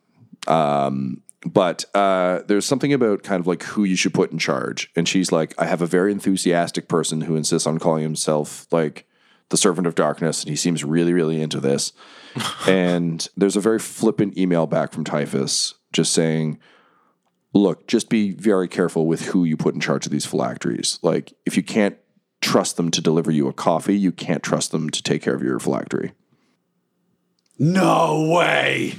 [0.47, 4.91] Um, but uh, there's something about kind of like who you should put in charge.
[4.97, 9.07] And she's like, I have a very enthusiastic person who insists on calling himself like
[9.51, 11.93] the servant of darkness, and he seems really, really into this.
[12.67, 16.59] and there's a very flippant email back from Typhus just saying,
[17.55, 20.99] Look, just be very careful with who you put in charge of these phylacteries.
[21.03, 21.97] Like, if you can't
[22.41, 25.43] trust them to deliver you a coffee, you can't trust them to take care of
[25.43, 26.13] your phylactery.
[27.59, 28.95] No way.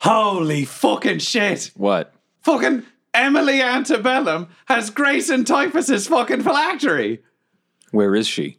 [0.00, 1.70] Holy fucking shit.
[1.76, 2.12] What?
[2.42, 7.20] Fucking Emily Antebellum has Grayson Typhus's fucking phylactery.
[7.90, 8.58] Where is she?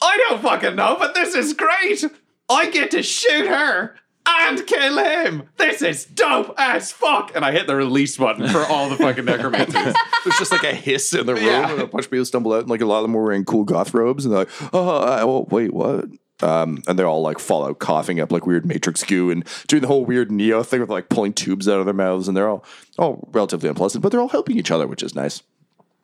[0.00, 2.04] I don't fucking know, but this is great.
[2.48, 3.94] I get to shoot her
[4.26, 5.48] and kill him.
[5.56, 7.32] This is dope as fuck.
[7.34, 9.94] And I hit the release button for all the fucking necromancers.
[10.24, 11.70] There's just like a hiss in the room, Yeah.
[11.72, 13.44] and a bunch of people stumble out, and like a lot of them were wearing
[13.44, 16.04] cool goth robes, and they're like, "Oh, oh wait, what?"
[16.42, 19.80] Um, and they're all like fall out coughing up like weird Matrix goo and doing
[19.80, 22.48] the whole weird Neo thing with like pulling tubes out of their mouths, and they're
[22.48, 22.64] all
[22.98, 25.42] all relatively unpleasant, but they're all helping each other, which is nice.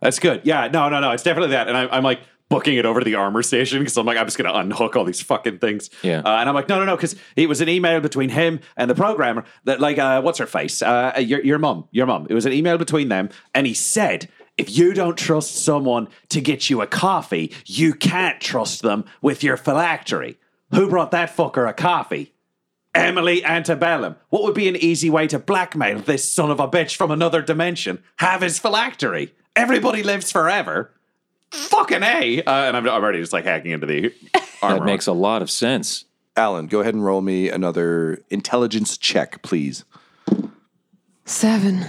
[0.01, 0.43] That's good.
[0.45, 1.11] Yeah, no, no, no.
[1.11, 1.67] It's definitely that.
[1.67, 4.27] And I, I'm like booking it over to the armor station because I'm like, I'm
[4.27, 5.91] just going to unhook all these fucking things.
[6.03, 6.21] Yeah.
[6.21, 8.91] Uh, and I'm like, no, no, no, because it was an email between him and
[8.91, 10.81] the programmer that, like, uh, what's her face?
[10.81, 12.27] Uh, your, your mum, your mom.
[12.31, 13.29] It was an email between them.
[13.55, 18.41] And he said, if you don't trust someone to get you a coffee, you can't
[18.41, 20.37] trust them with your phylactery.
[20.75, 22.35] Who brought that fucker a coffee?
[22.95, 24.17] Emily Antebellum.
[24.31, 27.43] What would be an easy way to blackmail this son of a bitch from another
[27.43, 28.03] dimension?
[28.17, 29.33] Have his phylactery.
[29.55, 30.93] Everybody lives forever.
[31.51, 32.43] Fucking A.
[32.43, 34.15] Uh, and I'm, I'm already just like hacking into the
[34.63, 34.81] armor.
[34.81, 36.05] That makes a lot of sense.
[36.37, 39.85] Alan, go ahead and roll me another intelligence check, please.
[41.25, 41.85] Seven.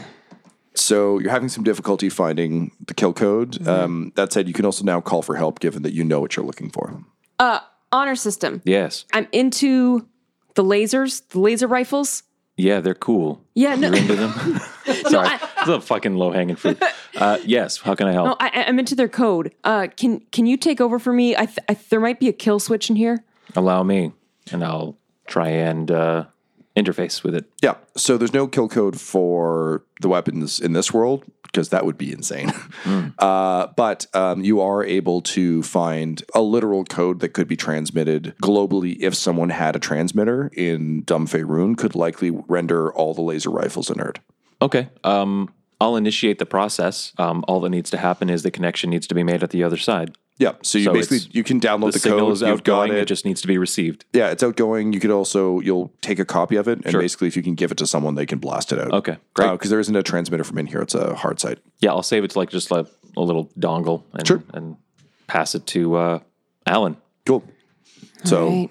[0.75, 3.67] So you're having some difficulty finding the kill code.
[3.67, 6.35] Um, that said, you can also now call for help, given that you know what
[6.35, 7.03] you're looking for.
[7.37, 7.59] Uh,
[7.91, 8.61] honor system.
[8.65, 9.05] Yes.
[9.13, 10.07] I'm into
[10.55, 12.23] the lasers, the laser rifles.
[12.57, 13.45] Yeah, they're cool.
[13.55, 14.59] Yeah, no, You're into them?
[14.93, 15.29] Sorry.
[15.59, 16.81] It's a fucking low hanging fruit.
[17.15, 17.77] Uh, yes.
[17.77, 18.27] How can I help?
[18.27, 19.53] no, I, I'm into their code.
[19.63, 21.35] Uh, can can you take over for me?
[21.35, 23.25] I, th- I there might be a kill switch in here.
[23.57, 24.13] Allow me,
[24.51, 24.95] and I'll
[25.27, 26.25] try and uh,
[26.77, 27.45] interface with it.
[27.61, 27.75] Yeah.
[27.97, 32.13] So there's no kill code for the weapons in this world because that would be
[32.13, 32.53] insane.
[33.19, 38.33] Uh, but um, you are able to find a literal code that could be transmitted
[38.41, 43.49] globally if someone had a transmitter in Dumb Faerun could likely render all the laser
[43.49, 44.19] rifles inert.
[44.61, 44.89] Okay.
[45.03, 47.13] Um, I'll initiate the process.
[47.17, 49.63] Um, all that needs to happen is the connection needs to be made at the
[49.63, 50.15] other side.
[50.37, 50.53] Yeah.
[50.61, 52.33] So you So basically it's- you can download The, the, signal code.
[52.33, 52.91] is You've got outgoing.
[52.93, 52.99] It.
[53.03, 53.05] it.
[53.07, 54.05] just needs to be received.
[54.13, 54.93] yeah, it's outgoing.
[54.93, 57.01] You could also you'll take a copy of it, and Sure.
[57.01, 58.91] basically if you can give it to someone, they can blast it out.
[58.93, 59.51] Okay, great.
[59.51, 60.81] Because there isn't a transmitter from in here.
[60.81, 61.59] It's a hard site.
[61.79, 62.85] Yeah, I'll save it to like just like
[63.17, 64.41] a little dongle and, Sure.
[64.53, 64.77] and
[65.27, 66.19] pass it to uh,
[66.65, 66.95] Alan.
[67.25, 67.43] Cool.
[68.23, 68.69] So right.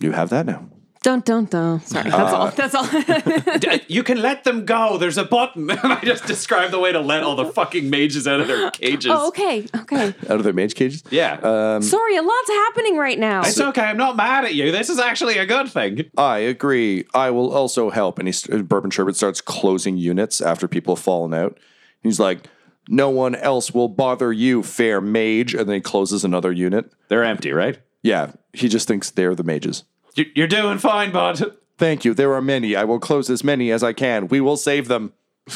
[0.00, 0.68] you have that now.
[1.02, 1.80] Dun dun dun.
[1.80, 2.46] Sorry, that's all.
[2.48, 3.80] Uh, that's all.
[3.88, 4.98] you can let them go.
[4.98, 5.70] There's a button.
[5.82, 9.12] I just described the way to let all the fucking mages out of their cages.
[9.14, 10.06] oh, okay, okay.
[10.28, 11.04] Out of their mage cages.
[11.10, 11.34] Yeah.
[11.42, 13.42] Um, Sorry, a lot's happening right now.
[13.42, 13.82] it's okay.
[13.82, 14.72] I'm not mad at you.
[14.72, 16.10] This is actually a good thing.
[16.18, 17.04] I agree.
[17.14, 18.18] I will also help.
[18.18, 21.58] And he, st- Bourbon Sherbet starts closing units after people have fallen out.
[22.02, 22.48] He's like,
[22.88, 25.54] no one else will bother you, fair mage.
[25.54, 26.90] And then he closes another unit.
[27.08, 27.78] They're empty, right?
[28.02, 29.84] Yeah, he just thinks they're the mages.
[30.14, 31.56] You- You're doing fine, bud.
[31.76, 32.12] Thank you.
[32.14, 32.74] There are many.
[32.74, 34.28] I will close as many as I can.
[34.28, 35.12] We will save them.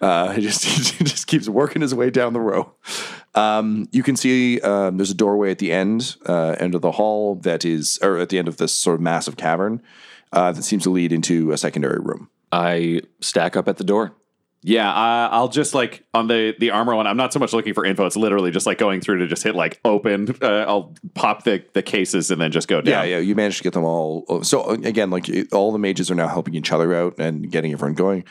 [0.00, 0.64] Uh, he just
[0.98, 2.72] he just keeps working his way down the row.
[3.34, 6.92] Um, you can see um, there's a doorway at the end, uh, end of the
[6.92, 9.82] hall that is, or at the end of this sort of massive cavern
[10.32, 12.30] uh, that seems to lead into a secondary room.
[12.50, 14.14] I stack up at the door.
[14.62, 17.06] Yeah, uh, I'll just like on the the armor one.
[17.06, 18.04] I'm not so much looking for info.
[18.04, 20.36] It's literally just like going through to just hit like open.
[20.42, 23.08] Uh, I'll pop the the cases and then just go down.
[23.08, 23.18] Yeah, yeah.
[23.18, 24.42] You managed to get them all.
[24.42, 27.94] So again, like all the mages are now helping each other out and getting everyone
[27.94, 28.24] going.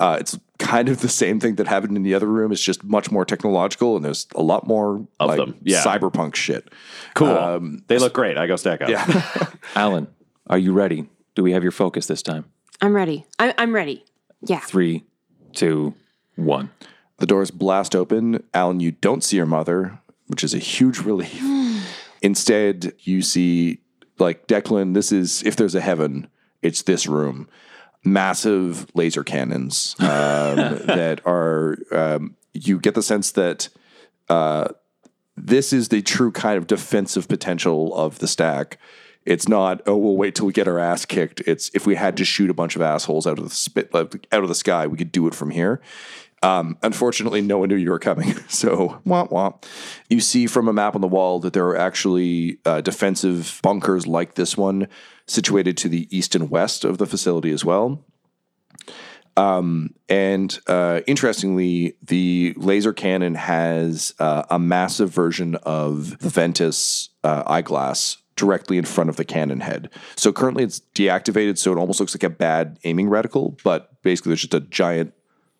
[0.00, 2.50] Uh, it's kind of the same thing that happened in the other room.
[2.50, 5.82] It's just much more technological, and there's a lot more Of like, them, yeah.
[5.82, 6.68] cyberpunk shit.
[7.14, 7.78] Cool.
[7.86, 8.36] they look great.
[8.38, 8.88] I go stack up.
[8.88, 9.46] Yeah.
[9.76, 10.08] Alan,
[10.48, 11.08] are you ready?
[11.34, 12.46] Do we have your focus this time?
[12.80, 13.24] I'm ready.
[13.38, 14.04] I'm, I'm redy.
[14.42, 14.60] Yeah.
[14.60, 15.04] Three,
[15.54, 15.94] two,
[16.36, 16.70] one.
[17.18, 18.42] The doors blast open.
[18.52, 21.40] Alan, you don't see your mother, which is a huge relief.
[22.22, 23.78] Instead, you see,
[24.18, 26.28] like, Declan, this is, if there's a heaven,
[26.62, 27.48] it's this room.
[28.04, 30.06] Massive laser cannons um,
[30.86, 33.68] that are, um, you get the sense that
[34.28, 34.68] uh,
[35.36, 38.78] this is the true kind of defensive potential of the stack.
[39.24, 41.40] It's not, oh, we'll wait till we get our ass kicked.
[41.46, 44.14] It's if we had to shoot a bunch of assholes out of the spit, out
[44.30, 45.80] of the sky, we could do it from here.
[46.42, 48.34] Um, unfortunately, no one knew you were coming.
[48.48, 49.54] So, wah wah.
[50.08, 54.06] You see from a map on the wall that there are actually uh, defensive bunkers
[54.06, 54.86] like this one
[55.26, 58.04] situated to the east and west of the facility as well.
[59.36, 67.08] Um, and uh, interestingly, the laser cannon has uh, a massive version of the Ventus
[67.24, 69.90] uh, eyeglass directly in front of the cannon head.
[70.16, 74.30] So currently it's deactivated, so it almost looks like a bad aiming reticle, but basically
[74.30, 75.12] there's just a giant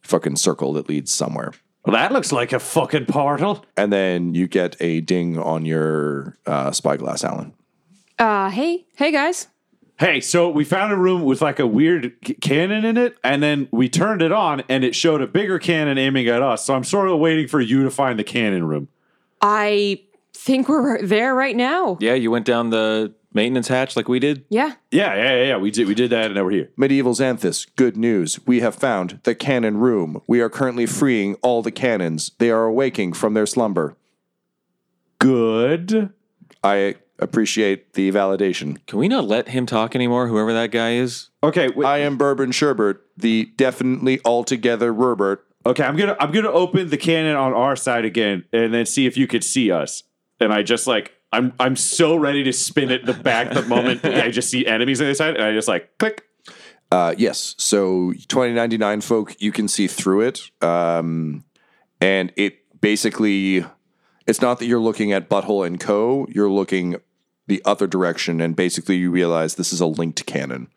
[0.03, 1.53] fucking circle that leads somewhere.
[1.85, 3.65] Well, that looks like a fucking portal.
[3.77, 7.53] And then you get a ding on your uh, spyglass, Alan.
[8.19, 9.49] Uh, hey, hey guys.
[9.99, 13.43] Hey, so we found a room with like a weird c- cannon in it, and
[13.43, 16.65] then we turned it on, and it showed a bigger cannon aiming at us.
[16.65, 18.89] So I'm sort of waiting for you to find the cannon room.
[19.41, 20.01] I
[20.45, 21.97] think we're there right now.
[22.01, 24.45] Yeah, you went down the maintenance hatch like we did.
[24.51, 24.75] Yeah.
[24.91, 25.45] Yeah, yeah, yeah.
[25.45, 25.57] yeah.
[25.57, 26.71] We did, we did that, and now we're here.
[26.77, 28.39] Medieval Xanthus, good news.
[28.47, 30.21] We have found the cannon room.
[30.27, 32.33] We are currently freeing all the cannons.
[32.39, 33.97] They are awaking from their slumber.
[35.19, 36.13] Good.
[36.63, 38.85] I appreciate the validation.
[38.87, 41.31] Can we not let him talk anymore, whoever that guy is?
[41.43, 45.47] Okay, wait, I am Bourbon Sherbert, the definitely altogether Robert.
[45.65, 45.85] okay.
[45.85, 49.17] I'm gonna I'm gonna open the cannon on our side again, and then see if
[49.17, 50.03] you could see us.
[50.41, 54.05] And I just like I'm I'm so ready to spin it the back the moment
[54.05, 56.27] I just see enemies on the side, and I just like click.
[56.95, 57.57] Uh, yes.
[57.59, 60.51] So 2099 folk, you can see through it.
[60.63, 61.45] Um,
[62.01, 63.65] and it basically,
[64.29, 66.97] it's not that you're looking at Butthole and Co., you're looking
[67.49, 68.41] the other direction.
[68.41, 70.69] And basically, you realize this is a linked cannon.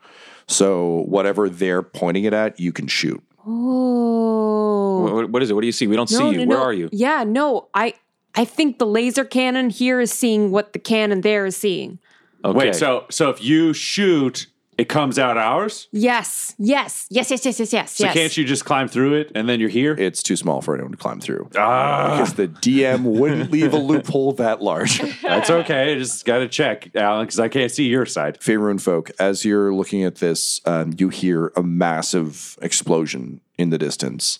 [0.47, 3.23] So whatever they're pointing it at, you can shoot.
[3.45, 5.13] Oh.
[5.13, 5.53] What, what is it?
[5.53, 5.85] What do you see?
[5.85, 6.47] We don't see you.
[6.47, 6.89] Where are you?
[6.91, 7.93] Yeah, no, I
[8.37, 11.99] I think the laser cannon here is seeing what the cannon there is seeing.
[12.45, 12.57] Okay.
[12.57, 14.45] Wait, so so if you shoot,
[14.77, 15.87] it comes out ours.
[15.91, 17.91] Yes, yes, yes, yes, yes, yes, yes.
[17.93, 18.13] So yes.
[18.13, 19.95] can't you just climb through it and then you're here?
[19.97, 21.49] It's too small for anyone to climb through.
[21.57, 25.01] Ah, Because the DM wouldn't leave a loophole that large.
[25.23, 25.93] that's okay.
[25.93, 28.39] I just got to check, Alan, because I can't see your side.
[28.39, 33.79] Faerun folk, as you're looking at this, um, you hear a massive explosion in the
[33.79, 34.39] distance.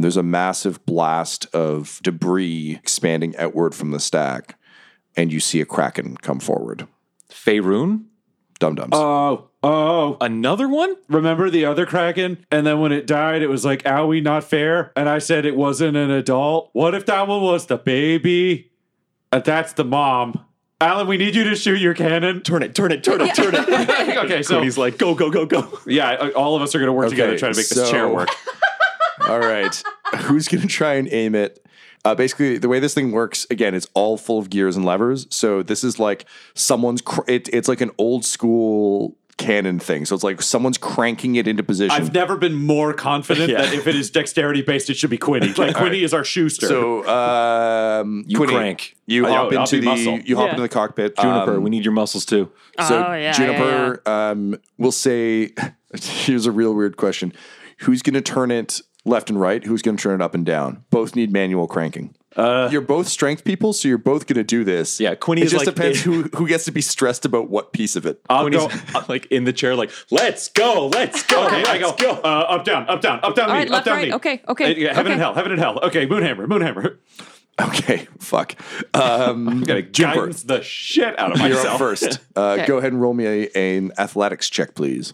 [0.00, 4.58] And there's a massive blast of debris expanding outward from the stack,
[5.14, 6.88] and you see a kraken come forward.
[7.30, 8.04] Faerun?
[8.58, 8.92] Dumb-Dumbs.
[8.94, 10.16] Oh, oh.
[10.22, 10.96] Another one?
[11.10, 12.46] Remember the other Kraken?
[12.50, 14.90] And then when it died, it was like, owie, not fair.
[14.96, 16.70] And I said it wasn't an adult.
[16.72, 18.72] What if that one was the baby?
[19.30, 20.46] And that's the mom.
[20.80, 22.40] Alan, we need you to shoot your cannon.
[22.40, 23.68] turn it, turn it, turn it, turn it.
[24.24, 25.78] okay, so He's like, go, go, go, go.
[25.86, 27.66] yeah, uh, all of us are going to work together Okay, to try to make
[27.66, 28.30] so- this chair work.
[29.28, 29.82] All right.
[30.22, 31.64] Who's going to try and aim it?
[32.04, 35.26] Uh, basically, the way this thing works, again, it's all full of gears and levers.
[35.30, 40.04] So this is like someone's, cr- it, it's like an old school cannon thing.
[40.06, 41.90] So it's like someone's cranking it into position.
[41.90, 43.62] I've never been more confident Yeah.
[43.62, 45.52] that if it is dexterity based, it should be Quinny.
[45.58, 46.66] Like Quinny is our Schuster.
[46.66, 48.96] So, um, You Quinny, crank.
[49.06, 50.20] You Oh, hop I'll into be the muscle.
[50.20, 50.50] you hop Yeah.
[50.52, 51.16] into the cockpit.
[51.18, 52.50] Juniper, Um, we need your muscles too.
[52.86, 55.50] so Oh, yeah, Juniper, um, we'll say.
[56.02, 57.32] Here's a real weird question:
[57.80, 59.62] Who's going to turn it left and right?
[59.64, 60.84] Who's going to turn it up and down?
[60.90, 62.14] Both need manual cranking.
[62.36, 65.00] you're both strength people, so you're both going to do this.
[65.00, 67.72] Yeah, Quinny It is just like- depends who who gets to be stressed about what
[67.72, 68.20] piece of it.
[68.28, 68.68] I'll go.
[69.08, 71.46] like in the chair, like, let's go, let's go.
[71.46, 72.12] Okay, let's go.
[72.12, 74.08] Uh, up, down, up, down, up, down, All me, right, up, left, down, right.
[74.08, 74.14] me.
[74.14, 75.12] Okay, okay, Uh, yeah, heaven okay.
[75.14, 75.80] and hell, heaven and hell.
[75.82, 76.98] Okay, Moonhammer, Moonhammer.
[77.60, 78.54] Okay, fuck.
[78.94, 81.74] Um, Gotta Juniper, guidance the shit out of you're myself.
[81.74, 82.18] up first.
[82.34, 82.66] Uh, Okay.
[82.66, 85.12] Go ahead and roll me a, an athletics check, please.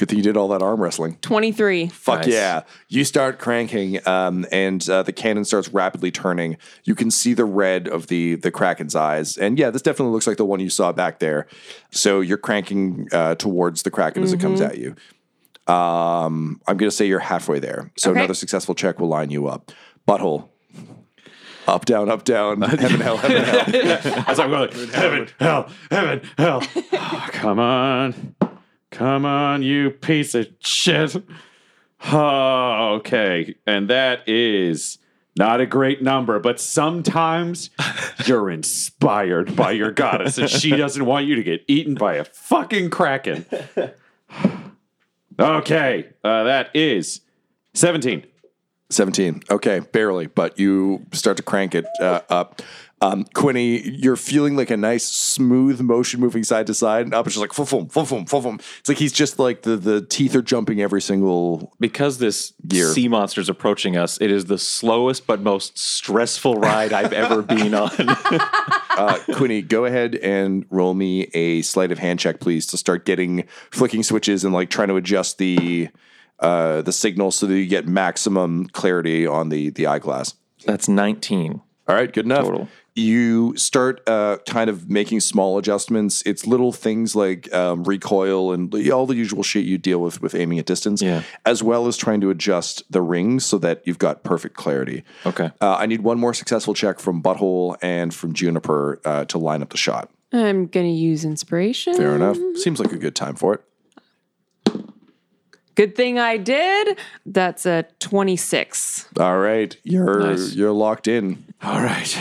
[0.00, 1.18] Good thing you did all that arm wrestling.
[1.20, 1.88] 23.
[1.88, 2.28] Fuck Nice.
[2.28, 2.62] yeah.
[2.88, 6.56] You start cranking, um, and uh, the cannon starts rapidly turning.
[6.84, 9.36] You can see the red of the, the Kraken's eyes.
[9.36, 11.46] And yeah, this definitely looks like the one you saw back there.
[11.90, 14.96] So you're cranking uh, towards the Kraken as it comes at you.
[15.66, 17.92] Um, I'm going to say you're halfway there.
[17.98, 18.20] So Okay.
[18.20, 19.70] another successful check will line you up.
[20.08, 20.48] Butthole.
[21.68, 22.62] Up, down, up, down.
[22.62, 24.24] Heaven, hell, heaven, hell.
[24.28, 26.62] As I'm going, heaven, hell, heaven, hell.
[26.92, 28.34] Oh, come on.
[28.90, 31.16] Come on, you piece of shit.
[32.12, 33.54] Oh, okay.
[33.66, 34.98] And that is
[35.36, 37.70] not a great number, but sometimes
[38.26, 42.24] you're inspired by your goddess and she doesn't want you to get eaten by a
[42.24, 43.46] fucking kraken.
[45.38, 47.22] Okay, uh, that is
[47.72, 48.26] 17.
[48.90, 49.42] 17.
[49.50, 52.60] Okay, barely, but you start to crank it uh, up.
[53.02, 57.26] Um, Quinny, you're feeling like a nice smooth motion moving side to side and up.
[57.26, 58.60] It's just like, fum, fum, fum, fum, fum.
[58.80, 61.72] It's like he's just like the, the teeth are jumping every single.
[61.80, 62.92] because this Gear.
[62.92, 67.40] sea monster is approaching us, it is the slowest but most stressful ride I've ever
[67.56, 67.90] been on.
[67.98, 73.06] Uh, Quinny, go ahead and roll me a sleight of hand check, please, to start
[73.06, 75.88] getting flicking switches and like trying to adjust the
[76.40, 80.34] uh, the signal so that you get maximum clarity on the the eyeglass.
[80.66, 81.62] That's 19.
[81.88, 82.44] All right, good enough.
[82.44, 82.68] Total.
[83.00, 86.22] You start uh, kind of making small adjustments.
[86.26, 90.34] It's little things like um, recoil and all the usual shit you deal with with
[90.34, 91.22] aiming at distance, Yeah.
[91.46, 95.02] as well as trying to adjust the rings so that you've got perfect clarity.
[95.24, 95.50] Okay.
[95.60, 99.62] Uh, I need one more successful check from Butthole and from Juniper uh, to line
[99.62, 100.10] up the shot.
[100.32, 101.94] I'm going to use inspiration.
[101.96, 102.36] Fair enough.
[102.56, 103.62] Seems like a good time for it.
[105.74, 106.98] Good thing I did.
[107.24, 109.08] That's a 26.
[109.18, 110.54] All right, you're Nice.
[110.54, 111.44] you're locked in.
[111.62, 112.16] All right.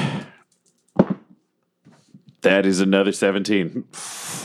[2.42, 3.86] That is another 17.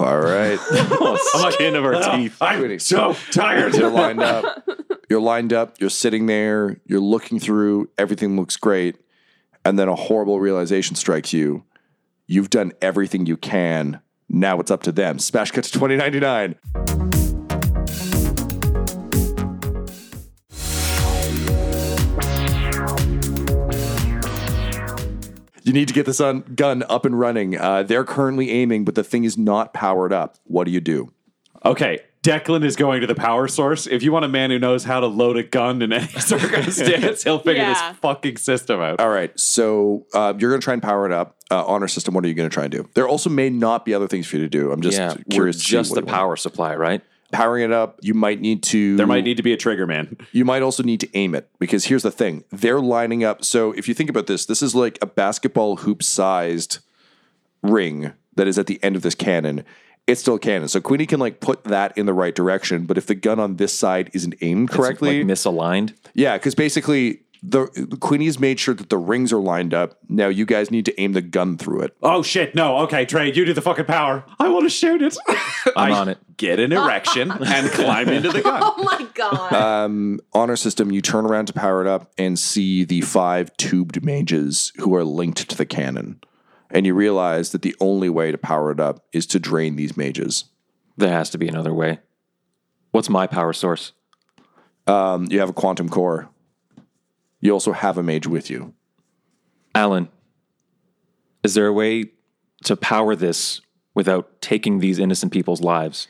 [0.00, 0.58] All right.
[1.52, 2.36] Skin of our oh, teeth.
[2.40, 3.74] I'm so tired.
[3.74, 4.68] You're lined up.
[5.08, 5.80] You're lined up.
[5.80, 6.80] You're sitting there.
[6.86, 7.90] You're looking through.
[7.98, 8.96] Everything looks great.
[9.64, 11.64] And then a horrible realization strikes you.
[12.26, 14.00] You've done everything you can.
[14.28, 15.18] Now it's up to them.
[15.18, 17.13] Smash cut to 2099.
[25.64, 27.58] You need to get this on, gun up and running.
[27.58, 30.36] Uh, they're currently aiming, but the thing is not powered up.
[30.44, 31.12] What do you do?
[31.64, 33.86] Okay, Declan is going to the power source.
[33.86, 37.22] If you want a man who knows how to load a gun in any circumstance,
[37.24, 37.90] he'll figure Yeah.
[37.92, 39.00] this fucking system out.
[39.00, 41.36] All right, so uh, you're going to try and power it up.
[41.50, 42.14] Uh, honor system.
[42.14, 42.88] What are you going to try and do?
[42.94, 44.72] There also may not be other things for you to do.
[44.72, 45.38] I'm just yeah, curious.
[45.38, 46.14] we're to see just what the you want.
[46.16, 47.02] power supply, right?
[47.34, 48.96] Powering it up, you might need to.
[48.96, 50.16] There might need to be a trigger man.
[50.32, 53.44] You might also need to aim it because here's the thing: they're lining up.
[53.44, 56.78] So if you think about this, this is like a basketball hoop sized
[57.62, 59.64] ring that is at the end of this cannon.
[60.06, 62.84] It's still a cannon, so Quinny can like put that in the right direction.
[62.84, 65.94] But if the gun on this side isn't aimed correctly, Like misaligned.
[66.12, 69.98] yeah, because basically the Quinny's made sure that the rings are lined up.
[70.08, 71.96] Now you guys need to aim the gun through it.
[72.02, 72.54] Oh shit!
[72.54, 72.78] No.
[72.78, 74.24] Okay, Trey, you do the fucking power.
[74.38, 75.16] I want to shoot it.
[75.76, 76.18] I'm I on it.
[76.38, 78.62] Get an erection and climb into the gun.
[78.76, 79.52] Oh my god.
[79.52, 84.04] Um, honor system, you turn around to power it up and see the five tubed
[84.04, 86.20] mages who are linked to the cannon.
[86.70, 89.96] And you realize that the only way to power it up is to drain these
[89.96, 90.44] mages.
[90.96, 92.00] There has to be another way.
[92.90, 93.92] What's my power source?
[94.86, 96.30] Um, you have a quantum core.
[97.44, 98.72] You also have a mage with you.
[99.74, 100.08] Alan,
[101.42, 102.06] is there a way
[102.64, 103.60] to power this
[103.94, 106.08] without taking these innocent people's lives?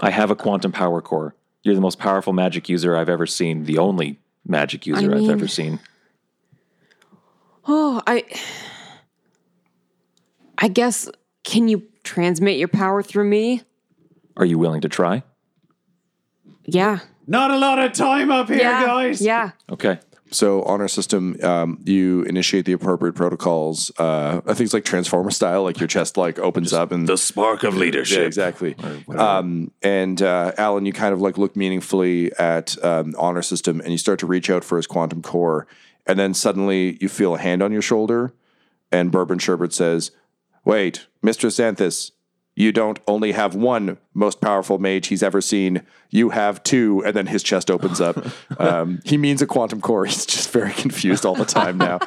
[0.00, 1.36] I have a quantum power core.
[1.62, 5.28] You're the most powerful magic user I've ever seen, the only magic user I have
[5.28, 5.80] ever seen.
[7.68, 8.24] Oh, I.
[10.56, 11.10] I guess.
[11.44, 13.62] Can you transmit your power through me?
[14.38, 15.24] Are you willing to try?
[16.64, 17.00] Yeah.
[17.26, 18.84] Not a lot of time up here, yeah.
[18.84, 19.20] guys.
[19.20, 19.52] Yeah.
[19.70, 19.98] Okay.
[20.30, 23.92] So, honor system, um, you initiate the appropriate protocols.
[23.98, 27.76] Uh, things like transformer style, like your chest like opens up and The spark of
[27.76, 28.20] leadership.
[28.20, 28.74] Yeah, exactly.
[29.14, 33.92] Um, and uh, Alan, you kind of like look meaningfully at um, honor system, and
[33.92, 35.66] you start to reach out for his quantum core,
[36.06, 38.32] and then suddenly you feel a hand on your shoulder,
[38.90, 40.12] and Bourbon Sherbert says,
[40.64, 42.12] "Wait, Mister Xanthus."
[42.54, 45.82] You don't only have one most powerful mage he's ever seen.
[46.10, 48.24] You have two, and then his chest opens up.
[48.58, 50.04] Um, he means a quantum core.
[50.04, 51.98] He's just very confused all the time now.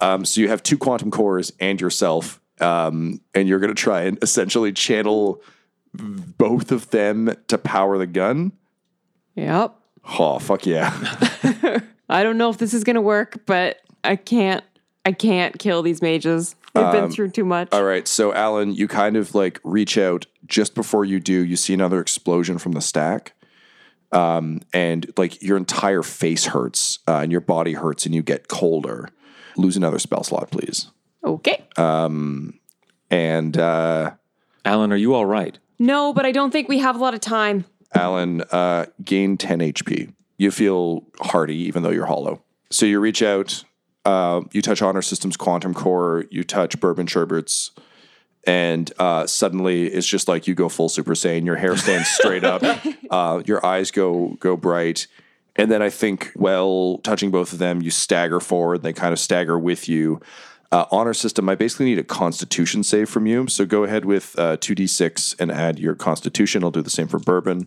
[0.00, 4.02] Um, so you have two quantum cores and yourself, um, and you're going to try
[4.02, 5.40] and essentially channel
[5.92, 8.52] both of them to power the gun.
[9.34, 9.74] Yep.
[10.18, 10.90] Oh, fuck yeah.
[12.08, 14.64] I don't know if this is gonna work, but I can't.
[15.06, 16.54] I can't kill these mages.
[16.74, 17.68] They've been through too much.
[17.72, 18.06] All right.
[18.06, 22.00] So, Alan, you kind of like reach out just before you do, you see another
[22.00, 23.34] explosion from the stack.
[24.12, 28.48] Um, and like your entire face hurts uh, and your body hurts and you get
[28.48, 29.08] colder.
[29.56, 30.90] Lose another spell slot, please.
[31.24, 31.64] Okay.
[33.10, 34.12] And uh,
[34.64, 35.58] Alan, are you all right?
[35.78, 37.64] No, but I don't think we have a lot of time.
[37.94, 40.12] Alan, uh, gain 10 HP.
[40.38, 42.42] You feel hearty, even though you're hollow.
[42.70, 43.64] So you reach out,
[44.04, 47.72] uh, you touch Honor Systems Quantum Core, you touch Bourbon Sherbert's,
[48.46, 51.44] and uh, suddenly it's just like you go full Super Saiyan.
[51.44, 52.62] Your hair stands straight up,
[53.10, 55.06] uh, your eyes go go bright,
[55.56, 58.82] and then I think, well, touching both of them, you stagger forward.
[58.82, 60.20] They kind of stagger with you.
[60.72, 63.48] Uh, honor system, I basically need a Constitution save from you.
[63.48, 66.62] So go ahead with uh, two d six and add your Constitution.
[66.62, 67.66] I'll do the same for Bourbon.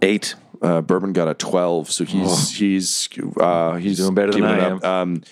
[0.00, 0.34] Eight.
[0.62, 3.08] Uh, Bourbon got a twelve, so he's he's
[3.40, 4.84] uh, he's doing better than I it up.
[4.84, 5.22] Um,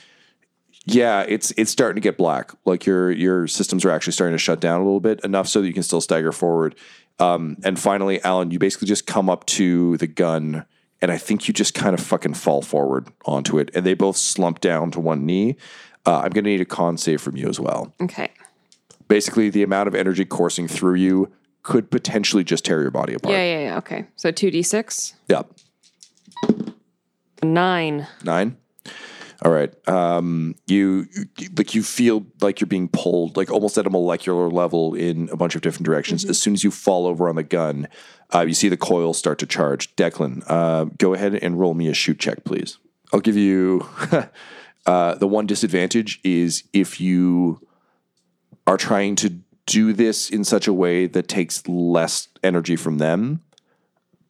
[0.87, 2.53] yeah, it's it's starting to get black.
[2.65, 5.61] Like your your systems are actually starting to shut down a little bit, enough so
[5.61, 6.75] that you can still stagger forward.
[7.19, 10.65] Um, and finally, Alan, you basically just come up to the gun,
[11.03, 14.17] and I think you just kind of fucking fall forward onto it, and they both
[14.17, 15.57] slump down to one knee.
[16.07, 17.93] Uh, I'm going to need a con save from you as well.
[18.01, 18.31] Okay.
[19.09, 21.31] Basically, the amount of energy coursing through you
[21.69, 23.31] could potentially just tear your body apart.
[23.31, 23.77] Yeah, yeah, yeah.
[23.77, 24.07] Okay.
[24.17, 25.13] So 2d6.
[25.29, 25.53] Yep.
[27.43, 28.07] Nine.
[28.25, 28.57] Nine.
[29.43, 29.71] All right.
[29.87, 31.27] Um, you, you
[31.59, 35.37] like you feel like you're being pulled, like almost at a molecular level in a
[35.37, 36.25] bunch of different directions.
[36.25, 37.87] As soon as you fall over on the gun,
[38.35, 39.95] uh, you see the coil start to charge.
[39.95, 42.79] Declan, uh, go ahead and roll me a shoot check, please.
[43.13, 43.87] I'll give you
[44.87, 47.61] uh, the one disadvantage is if you
[48.67, 49.39] are trying to
[49.69, 53.43] do this in such a way that takes less energy from them.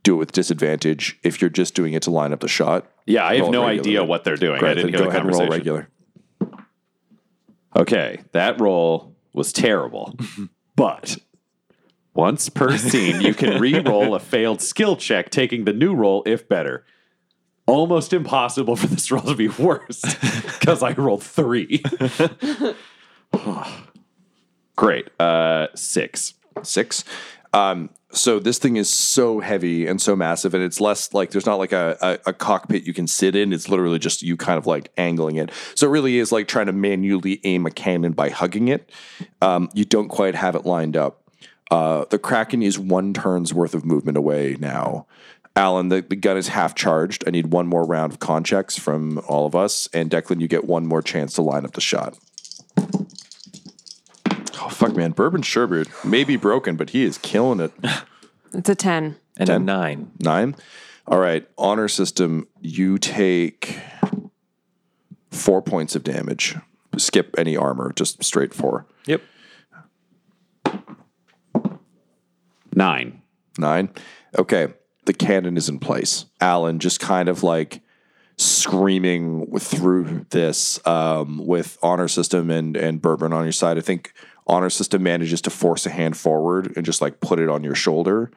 [0.02, 1.18] Do it with disadvantage.
[1.22, 3.80] If you're just doing it to line up the shot, Yeah, I have no regular.
[3.80, 4.62] idea what they're doing.
[4.64, 5.88] I didn't hear go the ahead and roll regular.
[7.76, 10.18] Okay, that roll was terrible.
[10.76, 11.18] but
[12.14, 16.48] once per scene, you can re-roll a failed skill check, taking the new roll if
[16.48, 16.84] better.
[17.66, 20.00] Almost impossible for this roll to be worse
[20.58, 21.82] because I rolled three.
[24.78, 25.08] Great.
[25.18, 26.34] Uh, six.
[26.62, 27.02] Six.
[27.52, 31.46] Um, so this thing is so heavy and so massive, and it's less like there's
[31.46, 33.52] not like a, a, a cockpit you can sit in.
[33.52, 35.50] It's literally just you kind of like angling it.
[35.74, 38.88] So it really is like trying to manually aim a cannon by hugging it.
[39.42, 41.28] Um, you don't quite have it lined up.
[41.72, 45.08] Uh, the Kraken is one turn's worth of movement away now.
[45.56, 47.24] Alan, the, the gun is half charged.
[47.26, 49.88] I need one more round of con checks from all of us.
[49.92, 52.16] And Declan, you get one more chance to line up the shot.
[54.60, 55.12] Oh, Fuck, man.
[55.12, 57.72] Bourbon sherbet may be broken, but he is killing it.
[58.54, 59.14] It's a 10.
[59.36, 60.10] And a nine.
[60.20, 60.56] Nine.
[61.06, 61.46] All right.
[61.58, 62.48] Honor system.
[62.62, 63.78] You take
[65.30, 66.56] four points of damage.
[66.96, 67.92] Skip any armor.
[67.92, 68.86] Just straight four.
[69.04, 69.20] Yep.
[72.74, 73.22] Nine.
[73.58, 73.90] Nine.
[74.38, 74.68] Okay.
[75.04, 76.24] The cannon is in place.
[76.40, 77.82] Alan just kind of like
[78.36, 83.78] screaming through this um, with honor system and and bourbon on your side.
[83.78, 84.12] I think
[84.48, 87.74] honor system manages to force a hand forward and just like put it on your
[87.74, 88.30] shoulder.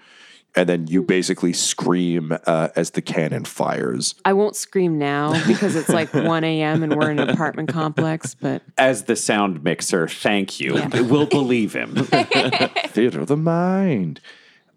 [0.53, 4.15] And then you basically scream uh, as the cannon fires.
[4.25, 6.83] I won't scream now because it's like 1 a.m.
[6.83, 10.81] and we're in an apartment complex, but As the sound mixer, thank you.
[10.93, 11.95] We'll believe him.
[12.87, 14.19] Theater of the mind.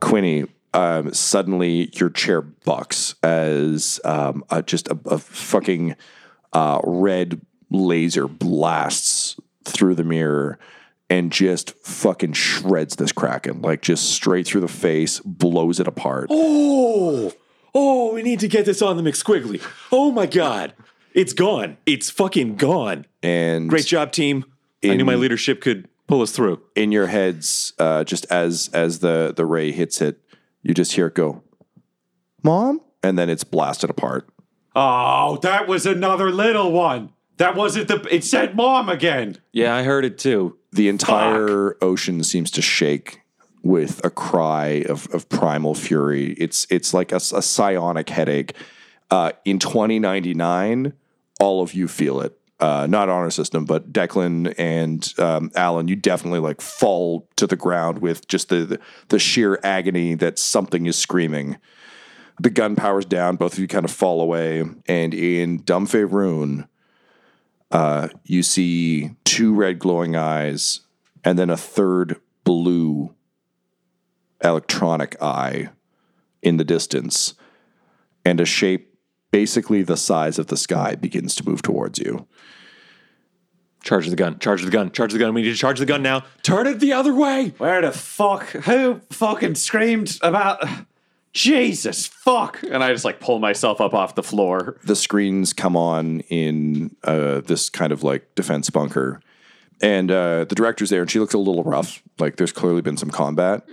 [0.01, 5.97] Quinny, um, suddenly your chair bucks as um, uh, just a, a fucking
[6.53, 7.41] uh, red
[7.71, 10.59] laser blasts through the mirror
[11.15, 16.27] and just fucking shreds this kraken, like just straight through the face, blows it apart.
[16.29, 17.33] Oh,
[17.73, 19.65] oh, we need to get this on the McSquiggly.
[19.93, 20.75] Oh my God.
[21.13, 21.77] It's gone.
[21.87, 23.07] It's fucking gone.
[23.23, 24.45] And Great job, team.
[24.83, 26.61] I knew my leadership could pull us through.
[26.75, 30.21] in your heads, uh, just as as the the ray hits it,
[30.63, 31.43] you just hear it go,
[32.43, 34.29] "Mom," and then it's blasted apart.
[34.75, 37.13] Oh, that was another little one.
[37.37, 38.07] That wasn't the.
[38.11, 39.39] It said mom again.
[39.53, 40.59] Yeah, I heard it too.
[40.75, 43.21] The entire ocean seems to shake
[43.63, 46.33] with a cry of, of primal fury.
[46.33, 48.55] It's it's like a, a psionic headache.
[49.09, 50.93] Uh, in 2099,
[51.39, 52.37] all of you feel it.
[52.59, 57.57] Uh, not honor system, but Declan and um, Alan, you definitely like fall to the
[57.57, 58.81] ground with just the, the
[59.11, 61.57] the sheer agony that something is screaming.
[62.41, 63.37] The gun powers down.
[63.37, 66.67] Both of you kind of fall away, and in Dumb Faerun,
[67.75, 70.81] uh, you see two red glowing eyes
[71.25, 73.15] and then a third blue
[74.43, 75.69] electronic eye
[76.43, 77.35] in the distance
[78.25, 78.95] and a shape
[79.31, 82.27] basically the size of the sky begins to move towards you
[83.85, 84.39] Charge the gun.
[84.39, 84.91] Charge the gun.
[84.93, 85.35] Charge the gun.
[85.35, 86.25] We need to charge the gun now.
[86.43, 87.53] Turn it the other way.
[87.59, 88.47] Where the fuck?
[88.49, 90.67] Who fucking screamed about.
[91.35, 92.63] Jesus, fuck.
[92.63, 94.79] And I just like pull myself up off the floor.
[94.85, 99.21] the screens come on in uh, this kind of like defense bunker.
[99.83, 102.03] And uh, the director's there and she looks a little rough.
[102.19, 103.69] Like there's clearly been some combat.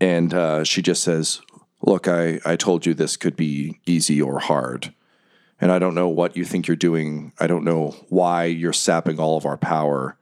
[0.00, 1.40] And uh, she just says
[1.82, 4.92] look I, I told you this could be easy or hard.
[5.58, 7.32] And i don't know what you think you're doing.
[7.38, 10.16] I don't know why you're sapping all of our power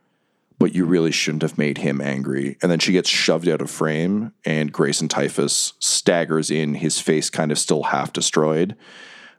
[0.64, 2.56] but you really shouldn't have made him angry.
[2.62, 7.28] And then she gets shoved out of frame, and Grayson Typhus staggers in, his face
[7.28, 8.74] kind of still half destroyed.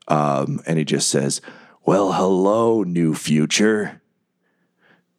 [0.07, 1.41] Um, and he just says,
[1.83, 4.03] Well, hello, new future.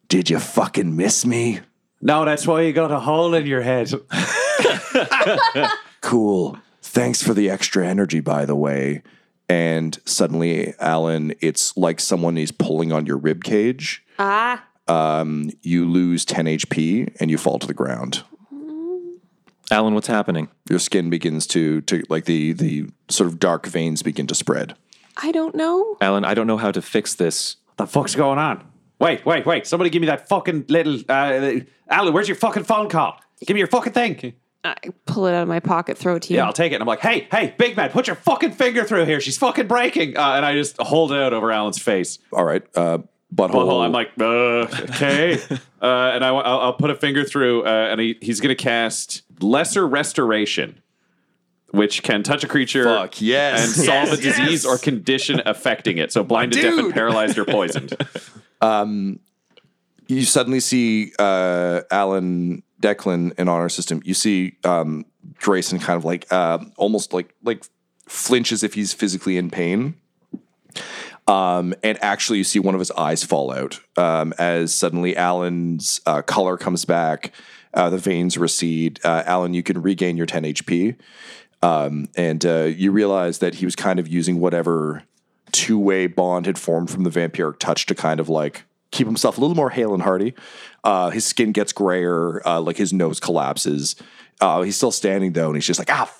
[0.07, 1.59] Did you fucking miss me?
[2.01, 3.91] No, that's why you got a hole in your head.
[5.99, 6.57] Cool.
[6.81, 9.03] Thanks for the extra energy, by the way.
[9.49, 14.05] And suddenly, Alan, it's like someone is pulling on your rib cage.
[14.19, 18.23] ah, Um, you lose 10 HP and you fall to the ground.
[19.69, 20.47] Alan, what's happening?
[20.69, 24.75] Your skin begins to to like the the sort of dark veins begin to spread.
[25.17, 25.97] I don't know.
[25.99, 27.57] Alan, I don't know how to fix this.
[27.65, 28.65] What the fuck's going on?
[28.99, 29.67] Wait, wait, wait.
[29.67, 30.99] Somebody give me that fucking little.
[31.09, 31.59] Uh,
[31.89, 33.19] Alan, where's your fucking phone call?
[33.45, 34.33] Give me your fucking thing.
[34.63, 36.37] I pull it out of my pocket, throw it to you.
[36.37, 36.75] Yeah, I'll take it.
[36.75, 39.21] And I'm like, hey, hey, big man, put your fucking finger through here.
[39.21, 40.17] She's fucking breaking.
[40.17, 42.19] Uh, and I just hold it out over Alan's face.
[42.33, 42.99] All right, uh,
[43.33, 43.49] butthole.
[43.49, 43.85] Butthole.
[43.85, 45.39] I'm like, uh, okay.
[45.81, 48.61] uh, and I, I'll, I'll put a finger through, uh, and he, he's going to
[48.61, 50.81] cast Lesser Restoration,
[51.71, 53.63] which can touch a creature Fuck, yes.
[53.63, 54.65] and solve Yes, a disease yes.
[54.65, 56.11] or condition affecting it.
[56.11, 57.95] So blinded, deaf, and paralyzed or poisoned.
[58.61, 59.19] Um,
[60.07, 64.01] you suddenly see uh, Alan Declan in honor system.
[64.05, 65.05] You see um,
[65.39, 67.65] Grayson kind of like uh, almost like like
[68.07, 69.95] flinch as if he's physically in pain.
[71.27, 75.99] Um, and actually, you see one of his eyes fall out um, as suddenly Alan's
[76.05, 77.33] uh, color comes back.
[77.73, 78.99] Uh, the veins recede.
[79.03, 80.95] Uh, Alan, you can regain your 10 HP.
[81.61, 85.03] Um, and uh, you realize that he was kind of using whatever
[85.51, 89.37] two way bond had formed from the vampiric touch to kind of like keep himself
[89.37, 90.33] a little more hale and hearty.
[90.83, 93.95] Uh, his skin gets grayer, uh, like his nose collapses.
[94.39, 96.11] He's still standing though, and he's just like, ah,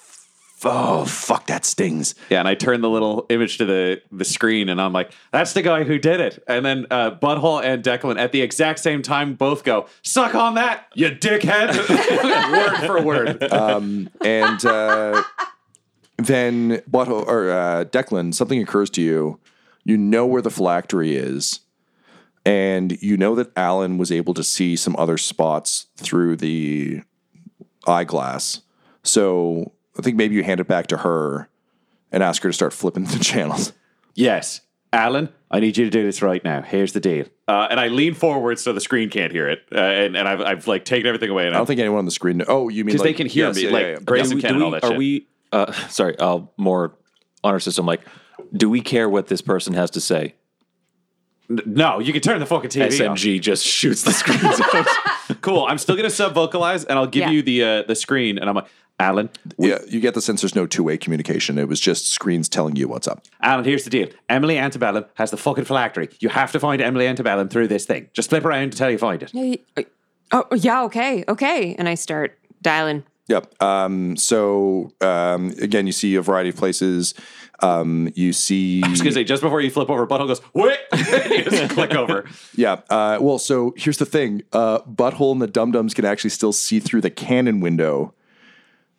[0.66, 2.16] oh, fuck, that stings.
[2.30, 5.54] Yeah, and I turn the little image to the the screen, and I'm like, "That's
[5.54, 9.02] the guy who did it." And then uh, Butthole and Declan at the exact same
[9.02, 11.78] time both go, "Suck on that, you dickhead!"
[12.52, 13.44] word for word.
[13.52, 15.24] um, and uh,
[16.18, 19.40] then butthole Or uh, Declan, something occurs to you.
[19.84, 21.62] You know where the phylactery is,
[22.46, 27.02] and you know that Alan was able to see some other spots through the
[27.86, 28.62] eyeglass.
[29.04, 31.50] So I think maybe you hand it back to her
[32.12, 33.74] and ask her to start flipping the channels.
[34.16, 34.62] Yes.
[34.94, 36.62] Alan, I need you to do this right now.
[36.62, 37.26] Here's the deal.
[37.48, 39.64] Uh, and I lean forward so the screen can't hear it.
[39.72, 41.46] Uh, and and I've, I've like taken everything away.
[41.46, 42.42] And I don't think anyone on the screen.
[42.48, 44.00] Oh, you mean because like, they can hear yes, me, yeah, like yeah, yeah.
[44.00, 44.98] Grayson can and all that are shit.
[44.98, 45.28] we?
[45.52, 46.96] Uh, sorry, uh, more
[47.44, 47.86] honor system.
[47.86, 48.02] Like,
[48.54, 50.36] do we care what this person has to say?
[51.50, 53.18] N- no, you can turn the fucking TV off.
[53.18, 54.88] SMG just shoots the screens out.
[55.42, 55.66] Cool.
[55.66, 57.32] I'm still gonna sub vocalize, and I'll give Yeah.
[57.32, 58.68] you the uh, the screen, and I'm like,
[59.00, 61.58] Alan, we- Yeah, you get the sense there's no two way communication.
[61.58, 63.24] It was just screens telling you what's up.
[63.42, 64.08] Alan, here's the deal.
[64.30, 66.10] Emily Antebellum has the fucking phylactery.
[66.20, 68.10] You have to find Emily Antebellum through this thing.
[68.14, 69.92] Just flip around until you find it.
[70.32, 71.76] Oh, yeah, okay, okay.
[71.78, 73.04] And I start dialing.
[73.28, 73.62] Yep.
[73.62, 77.14] Um, so um, again, you see a variety of places.
[77.60, 78.82] Um, you see.
[78.84, 81.94] I was gonna say just before you flip over, Butthole goes, wait, you just click
[81.94, 82.26] over.
[82.56, 82.82] Yeah.
[82.90, 86.80] Uh, well, so here's the thing: uh, Butthole and the Dumb-Dumbs can actually still see
[86.80, 88.14] through the cannon window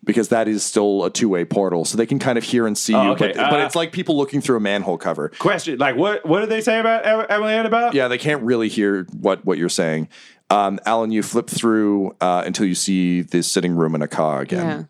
[0.05, 2.77] because that is still a two way portal, so they can kind of hear and
[2.79, 3.11] see Oh, you.
[3.11, 3.33] okay.
[3.35, 5.31] But, but Uh, it's like people looking through a manhole cover.
[5.39, 7.95] Question: Like, what what did they say about Em- Emily Antebellum?
[7.95, 10.09] Yeah, they can't really hear what what you're saying.
[10.51, 14.41] Um, Alan, you flip through uh, until you see the sitting room in a car
[14.41, 14.67] again.
[14.67, 14.83] Yeah.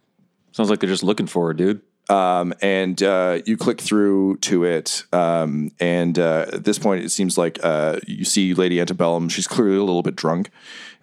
[0.53, 1.81] Sounds like they're just looking for her, dude.
[2.11, 5.05] um, and uh, you click through to it.
[5.13, 9.29] Um, and uh, at this point, it seems like uh, you see Lady Antebellum.
[9.29, 10.51] She's clearly a little bit drunk,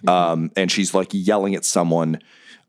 [0.08, 2.20] um, and she's like yelling at someone.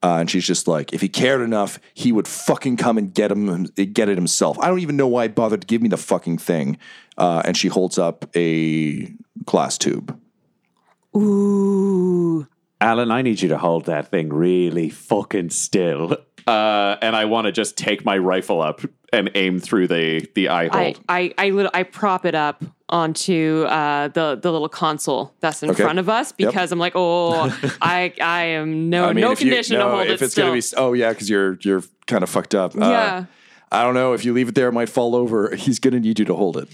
[0.06, 3.32] Uh, and she's just like, if he cared enough, he would fucking come and get
[3.32, 4.56] him, get it himself.
[4.60, 6.78] I don't even know why he bothered to give me the fucking thing.
[7.18, 9.12] Uh, and she holds up a
[9.44, 10.16] glass tube.
[11.16, 12.46] Ooh.
[12.80, 16.18] Alan, I need you to hold that thing really fucking still.
[16.46, 20.50] Uh, and I want to just take my rifle up and aim through the the
[20.50, 20.94] eye I.
[21.08, 25.70] I I, lit- I prop it up onto uh, the the little console that's in
[25.70, 25.82] Okay.
[25.82, 26.48] front of us Yep.
[26.50, 27.50] because I'm like, oh,
[27.82, 30.24] I I am no I mean, no if you- condition no, to hold if it
[30.24, 30.46] it's still.
[30.48, 32.76] gonna be, oh yeah, because you're you're kind of fucked up.
[32.76, 33.24] Uh, yeah.
[33.72, 35.54] I don't know if you leave it there, it might fall over.
[35.56, 36.68] He's gonna need you to hold it.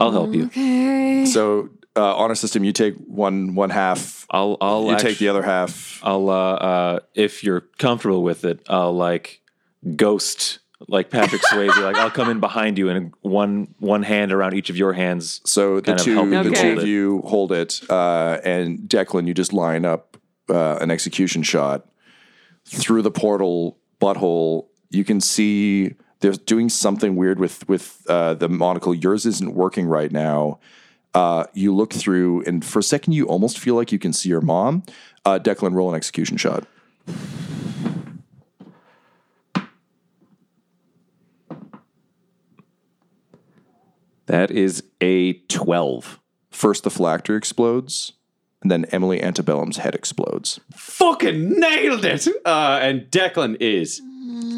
[0.00, 0.46] I'll help you.
[0.46, 1.24] Okay.
[1.26, 4.26] So uh, honor system, you take one one half.
[4.30, 6.00] I'll I'll you actu- take the other half.
[6.02, 9.40] I'll uh, uh if you're comfortable with it, I'll like
[9.94, 10.58] ghost
[10.88, 11.76] like Patrick Swayze.
[11.82, 15.40] like I'll come in behind you and one one hand around each of your hands.
[15.44, 19.26] So the kind of two helping the two of you hold it, uh, and Declan,
[19.26, 20.16] you just line up
[20.48, 21.86] uh, an execution shot
[22.64, 24.66] through the portal butthole.
[24.90, 28.94] You can see they're doing something weird with with uh, the monocle.
[28.94, 30.58] Yours isn't working right now.
[31.14, 34.28] Uh, you look through, and for a second, you almost feel like you can see
[34.28, 34.82] your mom.
[35.24, 36.66] Uh, Declan, roll an execution shot.
[44.26, 46.20] That is a twelve.
[46.50, 48.12] First, the phylactery explodes,
[48.62, 50.60] and then Emily Antebellum's head explodes.
[50.74, 52.26] Fucking nailed it.
[52.44, 54.00] Uh, and Declan is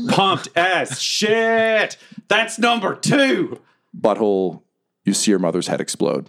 [0.08, 1.96] pumped as shit.
[2.28, 3.60] That's number two.
[3.98, 4.62] Butthole,
[5.04, 6.28] you see your mother's head explode.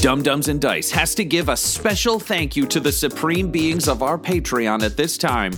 [0.00, 4.02] Dumb-Dumbs and Dice has to give a special thank you to the supreme beings of
[4.02, 5.52] our Patreon at this time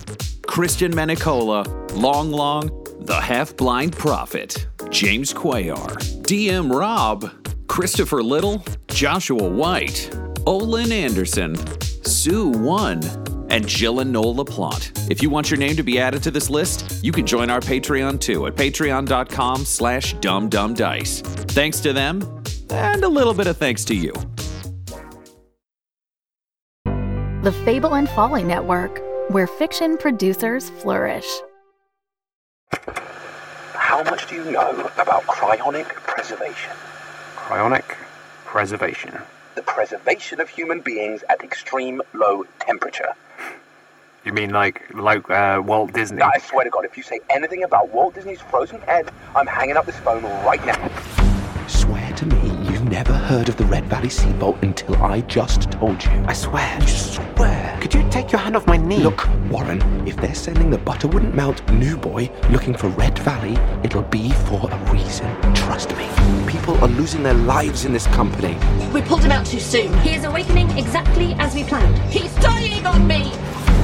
[0.45, 1.65] Christian Menicola,
[1.95, 2.67] Long Long,
[2.99, 7.31] the Half Blind Prophet, James Cuellar, DM Rob,
[7.67, 10.13] Christopher Little, Joshua White,
[10.45, 11.55] Olin Anderson,
[12.03, 13.01] Sue One,
[13.49, 15.09] and Jill and Noel LaPlante.
[15.09, 17.61] If you want your name to be added to this list, you can join our
[17.61, 21.21] Patreon too at patreon.com slash dumbdumbdice.
[21.51, 24.13] Thanks to them, and a little bit of thanks to you.
[27.43, 31.27] The Fable and Folly Network, where fiction producers flourish.
[33.73, 36.71] How much do you know about cryonic preservation?
[37.35, 37.83] Cryonic
[38.45, 39.17] preservation.
[39.55, 43.13] The preservation of human beings at extreme low temperature.
[44.25, 46.21] You mean like like uh, Walt Disney?
[46.21, 49.75] I swear to God, if you say anything about Walt Disney's frozen head, I'm hanging
[49.75, 51.67] up this phone right now.
[51.67, 52.52] Swear to me you've
[52.93, 56.11] never heard of the Red Valley Sea Seabolt until I just told you.
[56.27, 56.77] I swear.
[56.79, 57.79] You swear.
[57.81, 58.99] Could you take your hand off my knee?
[58.99, 63.57] Look, Warren, if they're sending the butter wouldn't melt new boy looking for Red Valley,
[63.83, 65.25] it'll be for a reason.
[65.55, 66.07] Trust me.
[66.45, 68.55] People are losing their lives in this company.
[68.93, 69.91] We pulled him out too soon.
[70.01, 71.97] He is awakening exactly as we planned.
[72.11, 73.33] He's dying on me!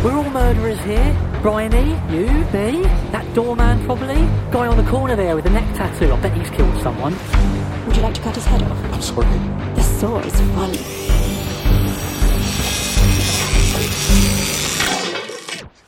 [0.01, 1.13] We're all murderers here.
[1.41, 4.15] Bryony, you, me, that doorman probably.
[4.49, 6.13] Guy on the corner there with the neck tattoo.
[6.13, 7.13] I bet he's killed someone.
[7.85, 8.93] Would you like to cut his head off?
[8.93, 9.27] I'm sorry.
[9.75, 10.71] The saw is fun.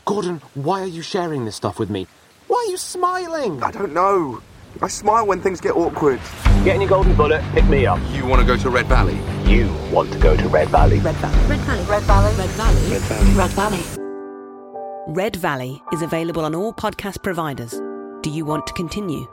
[0.03, 2.05] Gordon, why are you sharing this stuff with me?
[2.47, 3.63] Why are you smiling?
[3.63, 4.41] I don't know.
[4.81, 6.19] I smile when things get awkward.
[6.65, 7.99] Get in your golden bullet, pick me up.
[8.11, 9.17] You want to go to Red Valley?
[9.49, 10.99] You want to go to Red Valley.
[10.99, 11.47] Red Valley.
[11.47, 11.85] Red Valley.
[11.85, 12.35] Red Valley.
[12.35, 12.91] Red Valley.
[12.91, 13.35] Red Valley.
[13.37, 14.00] Red Valley.
[15.13, 17.81] Red Valley is available on all podcast providers.
[18.21, 19.27] Do you want to continue?